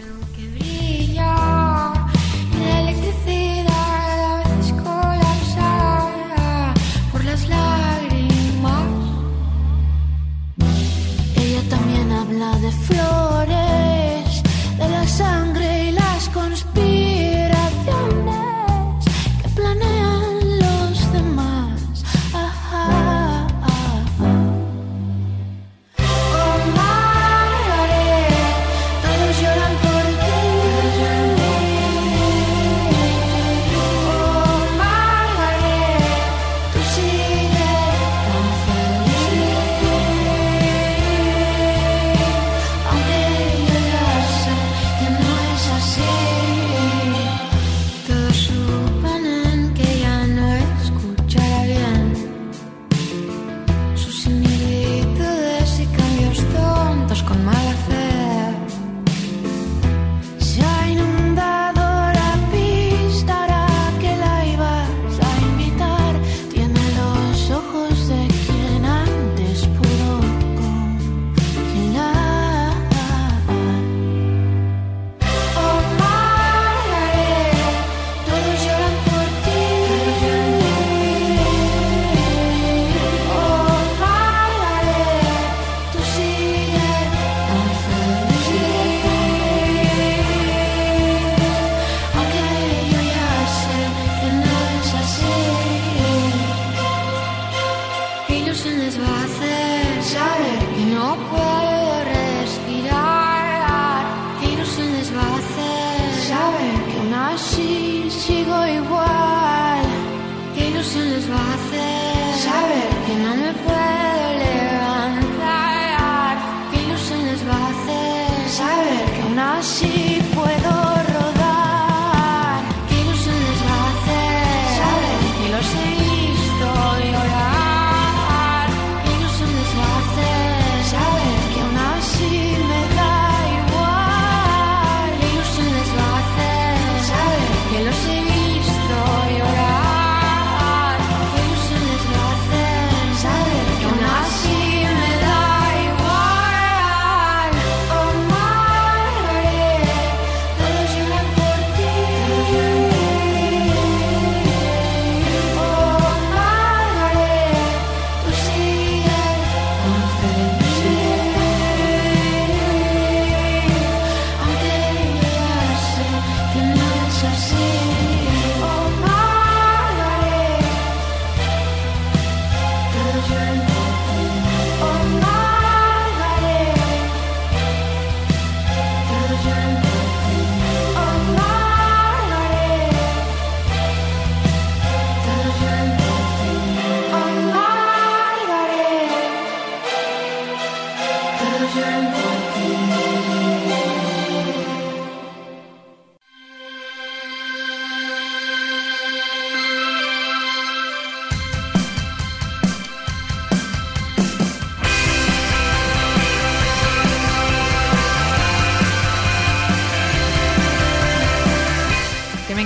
[191.59, 193.34] Cayendo aquí.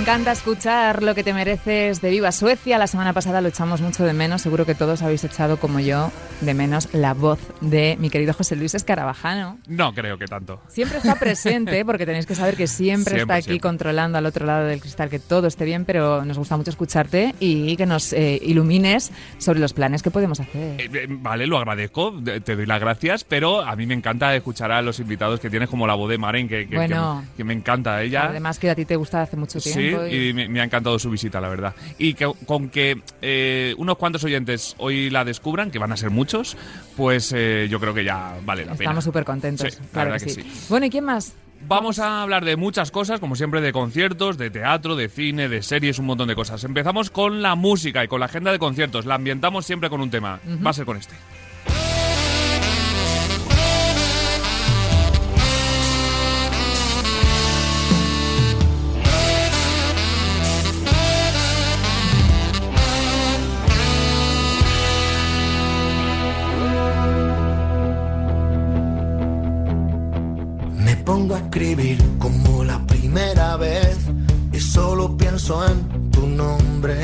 [0.09, 2.79] Encanta escuchar lo que te mereces de Viva Suecia.
[2.79, 4.41] La semana pasada lo echamos mucho de menos.
[4.41, 8.55] Seguro que todos habéis echado, como yo, de menos la voz de mi querido José
[8.55, 9.59] Luis Escarabajano.
[9.67, 10.61] No creo que tanto.
[10.67, 13.61] Siempre está presente, porque tenéis que saber que siempre, Siempre, está aquí siempre.
[13.61, 17.35] controlando al otro lado del cristal que todo esté bien, pero nos gusta mucho escucharte
[17.39, 20.81] y que nos eh, ilumines sobre los planes que podemos hacer.
[20.81, 24.35] Eh, eh, Vale, lo agradezco, de- te doy las gracias, pero a mí me encanta
[24.35, 27.23] escuchar a los invitados que tienes como la voz de Maren, que, que- Bueno.
[27.29, 28.25] que- que me encanta ella.
[28.25, 29.69] Además que a ti te gusta hace mucho Sí,
[30.07, 31.75] y me, me ha encantado su visita, la verdad.
[31.97, 36.09] Y que con que eh, unos cuantos oyentes hoy la descubran, que van a ser
[36.09, 36.57] muchos,
[36.95, 38.83] pues eh, yo creo que ya vale la pena.
[38.83, 39.73] Estamos súper contentos.
[39.73, 40.41] Sí, claro que, que sí.
[40.41, 40.65] sí.
[40.69, 41.33] Bueno, ¿y quién más?
[41.67, 45.61] Vamos a hablar de muchas cosas, como siempre, de conciertos, de teatro, de cine, de
[45.61, 46.63] series, un montón de cosas.
[46.63, 49.05] Empezamos con la música y con la agenda de conciertos.
[49.05, 50.39] La ambientamos siempre con un tema.
[50.65, 51.15] Va a ser con este.
[71.19, 73.97] Pongo a escribir como la primera vez
[74.53, 76.95] y solo pienso en tu nombre.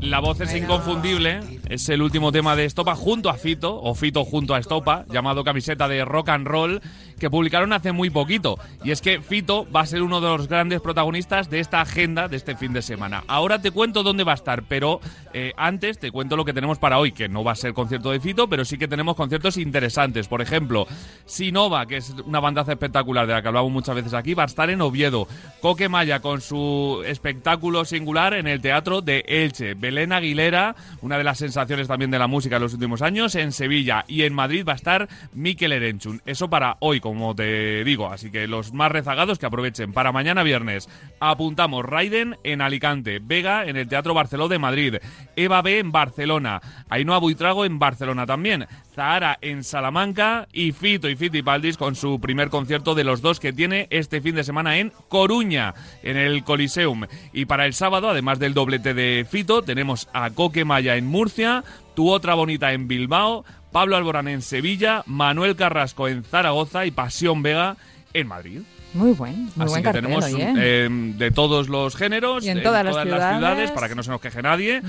[0.00, 1.38] La voz es inconfundible.
[1.68, 5.44] Es el último tema de Estopa junto a Fito, o Fito junto a Estopa, llamado
[5.44, 6.80] Camiseta de Rock and Roll,
[7.18, 8.58] que publicaron hace muy poquito.
[8.84, 12.28] Y es que Fito va a ser uno de los grandes protagonistas de esta agenda
[12.28, 13.24] de este fin de semana.
[13.26, 15.00] Ahora te cuento dónde va a estar, pero
[15.32, 18.10] eh, antes te cuento lo que tenemos para hoy, que no va a ser concierto
[18.10, 20.28] de Fito, pero sí que tenemos conciertos interesantes.
[20.28, 20.86] Por ejemplo,
[21.24, 24.46] Sinova, que es una bandaza espectacular de la que hablamos muchas veces aquí, va a
[24.46, 25.28] estar en Oviedo.
[25.60, 29.74] Coque Maya con su espectáculo singular en el Teatro de Elche.
[29.74, 33.52] Belén Aguilera, una de las sensaciones también de la música en los últimos años, en
[33.52, 34.04] Sevilla.
[34.08, 36.22] Y en Madrid va a estar Mikel Erenchun.
[36.26, 38.10] Eso para hoy, como te digo.
[38.10, 39.92] Así que los más rezagados que aprovechen.
[39.92, 40.88] Para mañana viernes
[41.20, 44.96] apuntamos Raiden en Alicante, Vega en el Teatro Barceló de Madrid,
[45.36, 51.14] Eva B en Barcelona, Ainhoa Buitrago en Barcelona también, Zahara en Salamanca y Fito y
[51.14, 54.78] Fiti Paldis con su primer concierto de los dos que tiene este fin de semana
[54.78, 57.06] en Coruña, en el Coliseum.
[57.32, 61.62] Y para el sábado, además del doblete de Fito, tenemos a Coque Maya en Murcia,
[61.94, 63.44] Tu Otra Bonita en Bilbao,
[63.76, 67.76] Pablo Alborán en Sevilla, Manuel Carrasco en Zaragoza y Pasión Vega
[68.14, 68.62] en Madrid.
[68.96, 70.52] Muy buen, muy Así buen que cartel, tenemos oye.
[70.56, 73.70] eh, de todos los géneros, Y en todas las ciudades.
[73.72, 74.82] para que no se nos queje nadie,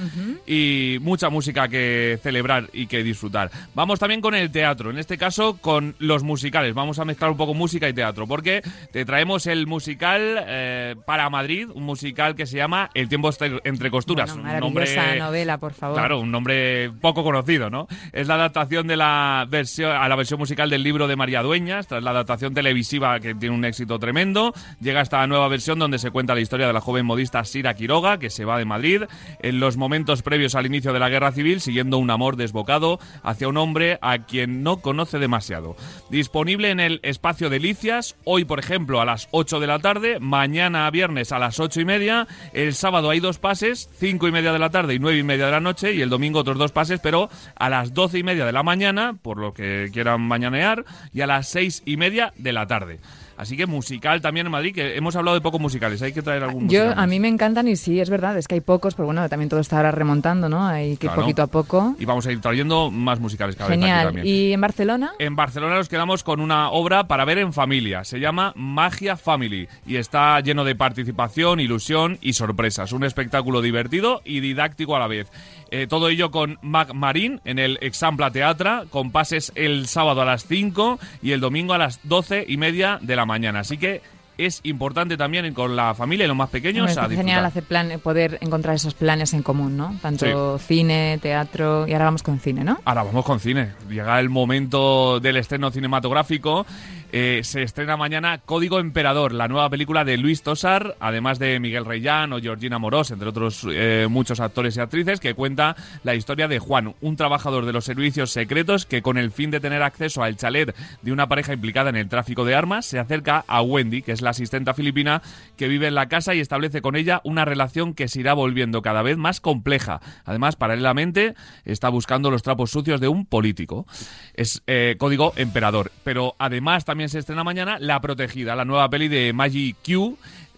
[0.45, 3.51] y mucha música que celebrar y que disfrutar.
[3.75, 6.73] Vamos también con el teatro, en este caso con los musicales.
[6.73, 11.29] Vamos a mezclar un poco música y teatro, porque te traemos el musical eh, para
[11.29, 14.33] Madrid, un musical que se llama El tiempo este- entre costuras.
[14.33, 15.97] Bueno, un nombre novela, por favor.
[15.97, 17.87] Claro, un nombre poco conocido, ¿no?
[18.13, 21.87] Es la adaptación de la versión a la versión musical del libro de María Dueñas,
[21.87, 24.53] tras la adaptación televisiva que tiene un éxito tremendo.
[24.79, 28.19] Llega esta nueva versión donde se cuenta la historia de la joven modista Sira Quiroga,
[28.19, 29.03] que se va de Madrid
[29.39, 33.47] en los momentos previos al inicio de la Guerra Civil, siguiendo un amor desbocado hacia
[33.47, 35.75] un hombre a quien no conoce demasiado.
[36.09, 40.89] Disponible en el espacio Delicias, hoy por ejemplo a las 8 de la tarde, mañana
[40.91, 44.59] viernes a las 8 y media, el sábado hay dos pases, 5 y media de
[44.59, 46.99] la tarde y 9 y media de la noche, y el domingo otros dos pases,
[47.01, 51.21] pero a las 12 y media de la mañana, por lo que quieran mañanear, y
[51.21, 52.99] a las 6 y media de la tarde.
[53.37, 56.43] Así que musical también en Madrid, que hemos hablado de pocos musicales, hay que traer
[56.43, 58.95] algún Yo, musical a mí me encantan y sí, es verdad, es que hay pocos,
[58.95, 60.65] pero bueno, también todo está ahora remontando, ¿no?
[60.67, 61.21] Hay que Claro.
[61.21, 61.95] poquito a poco.
[61.99, 64.05] Y vamos a ir trayendo más musicales cada vez aquí Genial.
[64.07, 64.25] también.
[64.27, 65.11] ¿Y en Barcelona?
[65.19, 68.03] En Barcelona nos quedamos con una obra para ver en familia.
[68.03, 72.91] Se llama Magia Family y está lleno de participación, ilusión y sorpresas.
[72.91, 75.27] Un espectáculo divertido y didáctico a la vez.
[75.69, 80.25] Eh, todo ello con Mac Marín en el Exampla Teatra, con pases el sábado a
[80.25, 83.59] las 5 y el domingo a las 12 y media de la mañana.
[83.59, 84.01] Así que
[84.37, 87.17] es importante también con la familia y los más pequeños a disfrutar.
[87.17, 89.95] genial hacer plan, poder encontrar esos planes en común, ¿no?
[90.01, 92.79] Tanto cine, teatro y ahora vamos con cine, ¿no?
[92.85, 93.71] Ahora vamos con cine.
[93.89, 96.65] Llega el momento del estreno cinematográfico
[97.11, 101.85] eh, se estrena mañana Código Emperador, la nueva película de Luis Tosar, además de Miguel
[101.85, 106.47] Reyán o Georgina Morós, entre otros eh, muchos actores y actrices, que cuenta la historia
[106.47, 110.21] de Juan, un trabajador de los servicios secretos que con el fin de tener acceso
[110.21, 114.01] al chalet de una pareja implicada en el tráfico de armas, se acerca a Wendy,
[114.01, 115.21] que es la asistenta filipina
[115.55, 118.81] que vive en la casa y establece con ella una relación que se irá volviendo
[118.81, 120.01] cada vez más compleja.
[120.25, 123.85] Además, paralelamente, está buscando los trapos sucios de un político.
[124.33, 125.91] Es eh, código emperador.
[126.03, 130.17] Pero además también se estrena mañana La Protegida, la nueva peli de Maggie Q,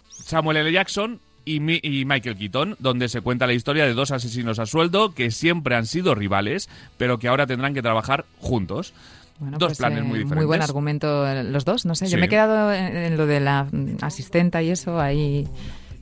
[0.10, 0.72] Samuel L.
[0.72, 4.66] Jackson y, Mi- y Michael Keaton, donde se cuenta la historia de dos asesinos a
[4.66, 8.94] sueldo que siempre han sido rivales, pero que ahora tendrán que trabajar juntos.
[9.40, 10.48] Bueno, Dos pues, planes eh, muy diferentes.
[10.48, 12.06] buen argumento eh, los dos, no sé.
[12.08, 12.12] Sí.
[12.12, 13.68] Yo me he quedado en, en lo de la
[14.02, 15.48] asistenta y eso ahí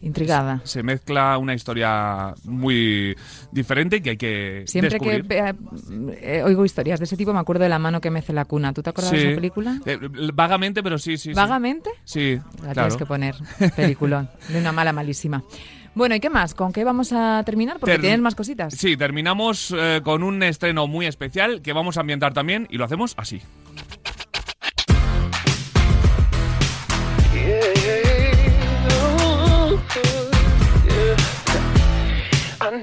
[0.01, 0.61] intrigada.
[0.63, 3.15] Se mezcla una historia muy
[3.51, 6.13] diferente que hay que Siempre que descubrir.
[6.21, 8.73] eh, oigo historias de ese tipo me acuerdo de La mano que mece la cuna.
[8.73, 9.79] ¿Tú te acuerdas de esa película?
[9.85, 9.97] Eh,
[10.33, 11.15] vagamente, pero sí.
[11.33, 11.89] ¿Vagamente?
[12.03, 12.73] Sí, La claro.
[12.73, 13.35] tienes que poner.
[13.75, 14.29] Peliculón.
[14.49, 15.43] De una mala malísima.
[15.95, 16.53] Bueno, ¿y qué más?
[16.53, 17.79] ¿Con qué vamos a terminar?
[17.79, 18.73] Porque Ter- tienes más cositas.
[18.75, 22.85] Sí, terminamos eh, con un estreno muy especial que vamos a ambientar también y lo
[22.85, 23.41] hacemos así.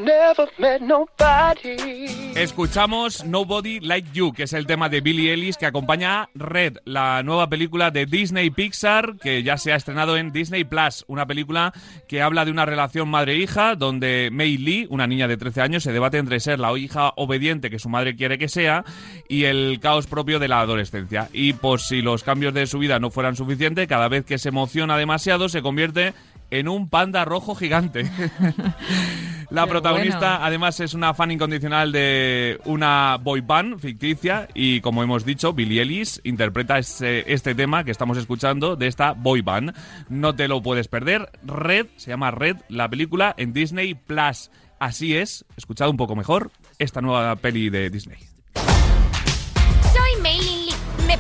[0.04, 2.06] Never met nobody.
[2.36, 6.78] Escuchamos Nobody Like You, que es el tema de Billie Ellis que acompaña a Red,
[6.84, 11.26] la nueva película de Disney Pixar que ya se ha estrenado en Disney Plus, una
[11.26, 11.72] película
[12.08, 15.92] que habla de una relación madre-hija donde Mei Lee, una niña de 13 años, se
[15.92, 18.84] debate entre ser la hija obediente que su madre quiere que sea
[19.28, 21.28] y el caos propio de la adolescencia.
[21.32, 24.50] Y por si los cambios de su vida no fueran suficientes, cada vez que se
[24.50, 26.14] emociona demasiado se convierte
[26.58, 28.10] en un panda rojo gigante.
[29.50, 30.44] La protagonista, bueno.
[30.46, 35.82] además, es una fan incondicional de una boy band ficticia y, como hemos dicho, Billie
[35.82, 39.72] Ellis interpreta ese- este tema que estamos escuchando de esta boy band.
[40.08, 41.30] No te lo puedes perder.
[41.44, 44.50] Red, se llama Red, la película en Disney Plus.
[44.80, 48.18] Así es, escuchad un poco mejor esta nueva peli de Disney.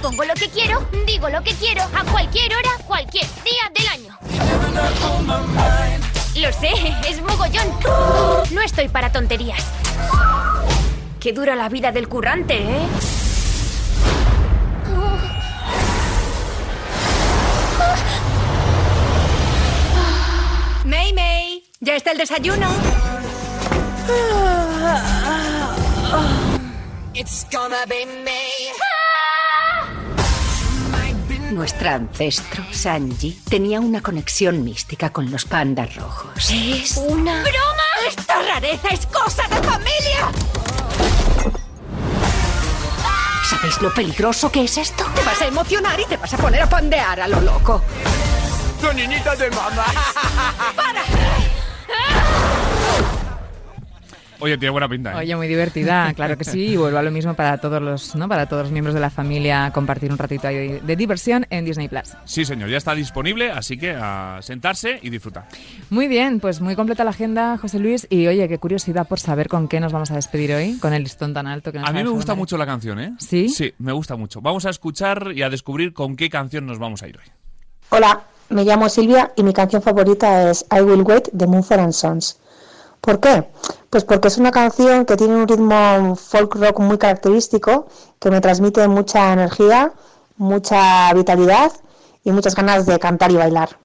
[0.02, 4.18] Pongo lo que quiero, digo lo que quiero, a cualquier hora, cualquier día del año.
[6.36, 6.70] Lo sé,
[7.08, 7.66] es mogollón.
[8.50, 9.64] No estoy para tonterías.
[11.20, 12.86] Qué dura la vida del currante, ¿eh?
[20.84, 22.68] May May, ya está el desayuno.
[31.54, 36.50] Nuestro ancestro, Sanji, tenía una conexión mística con los pandas rojos.
[36.50, 38.08] Es una broma.
[38.08, 40.32] ¡Esta rareza es cosa de familia!
[43.48, 45.04] ¿Sabéis lo peligroso que es esto?
[45.14, 47.80] Te vas a emocionar y te vas a poner a pandear a lo loco.
[48.80, 49.86] Tu niñita de mamá.
[54.44, 55.16] Oye, tiene buena pinta, ¿eh?
[55.16, 58.28] Oye, muy divertida, claro que sí, y vuelvo a lo mismo para todos los, ¿no?
[58.28, 61.64] Para todos los miembros de la familia compartir un ratito ahí de, de diversión en
[61.64, 62.12] Disney Plus.
[62.26, 65.48] Sí, señor, ya está disponible, así que a sentarse y disfrutar.
[65.88, 69.48] Muy bien, pues muy completa la agenda, José Luis, y oye, qué curiosidad por saber
[69.48, 71.92] con qué nos vamos a despedir hoy, con el listón tan alto que nos A
[71.94, 73.14] mí me gusta mucho la canción, ¿eh?
[73.18, 73.48] ¿Sí?
[73.48, 74.42] Sí, me gusta mucho.
[74.42, 77.24] Vamos a escuchar y a descubrir con qué canción nos vamos a ir hoy.
[77.88, 81.92] Hola, me llamo Silvia y mi canción favorita es I Will Wait de Mumford and
[81.92, 82.38] Sons.
[83.04, 83.50] ¿Por qué?
[83.90, 87.86] Pues porque es una canción que tiene un ritmo folk rock muy característico,
[88.18, 89.92] que me transmite mucha energía,
[90.38, 91.70] mucha vitalidad
[92.24, 93.78] y muchas ganas de cantar y bailar.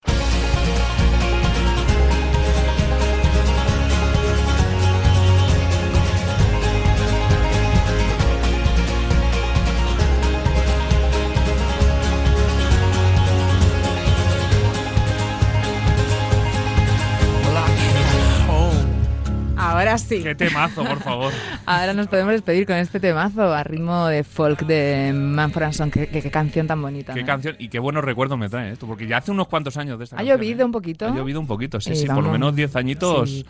[19.80, 20.21] Ahora sí.
[20.21, 21.32] Qué temazo, por favor.
[21.65, 25.89] Ahora nos podemos despedir con este temazo a ritmo de folk de Manfred Son.
[25.91, 27.13] Qué, qué- qué canción tan bonita.
[27.13, 27.25] Qué ¿no?
[27.27, 30.03] canción y qué buenos recuerdos me trae esto, porque ya hace unos cuantos años de
[30.03, 30.65] esta ¿Ha canción, llovido ¿eh?
[30.65, 31.05] un poquito?
[31.07, 32.34] Ha llovido un poquito, sí, Eh, sí, por lo vamos.
[32.34, 33.45] menos 10 añitos Sí.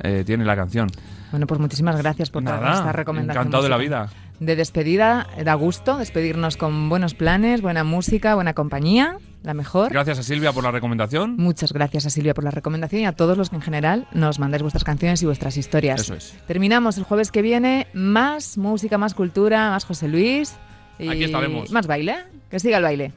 [0.00, 0.88] eh, tiene la canción.
[1.30, 3.40] Bueno, pues muchísimas gracias por Nada, esta recomendación.
[3.42, 4.08] encantado de la vida.
[4.40, 9.92] De despedida, da gusto despedirnos con buenos planes, buena música, buena compañía, la mejor.
[9.92, 11.36] Gracias a Silvia por la recomendación.
[11.36, 14.38] Muchas gracias a Silvia por la recomendación y a todos los que en general nos
[14.38, 16.02] mandáis vuestras canciones y vuestras historias.
[16.02, 16.36] Eso es.
[16.46, 20.54] Terminamos el jueves que viene, más música, más cultura, más José Luis.
[20.98, 21.70] Y Aquí estaremos.
[21.70, 22.16] Más baile,
[22.48, 23.12] que siga el baile.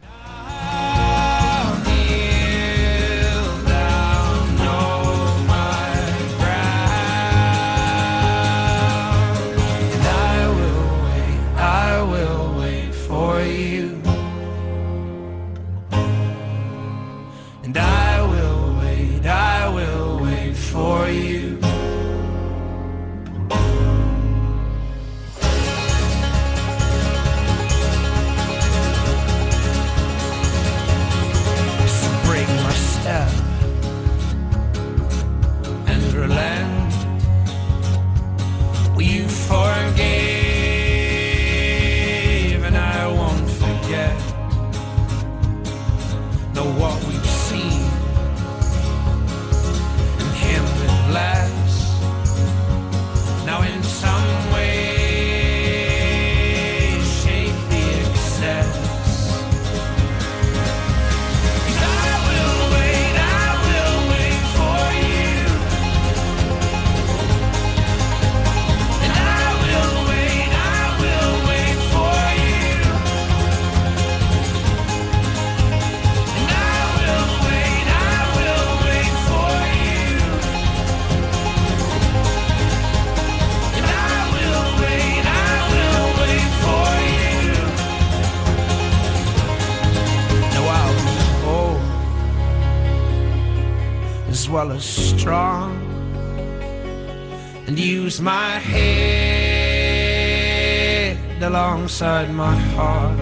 [101.61, 103.19] Alongside my heart.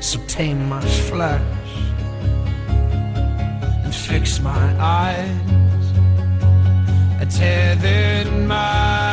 [0.00, 1.42] So tame my flesh
[3.84, 5.86] and fix my eyes.
[7.20, 9.11] I tethered my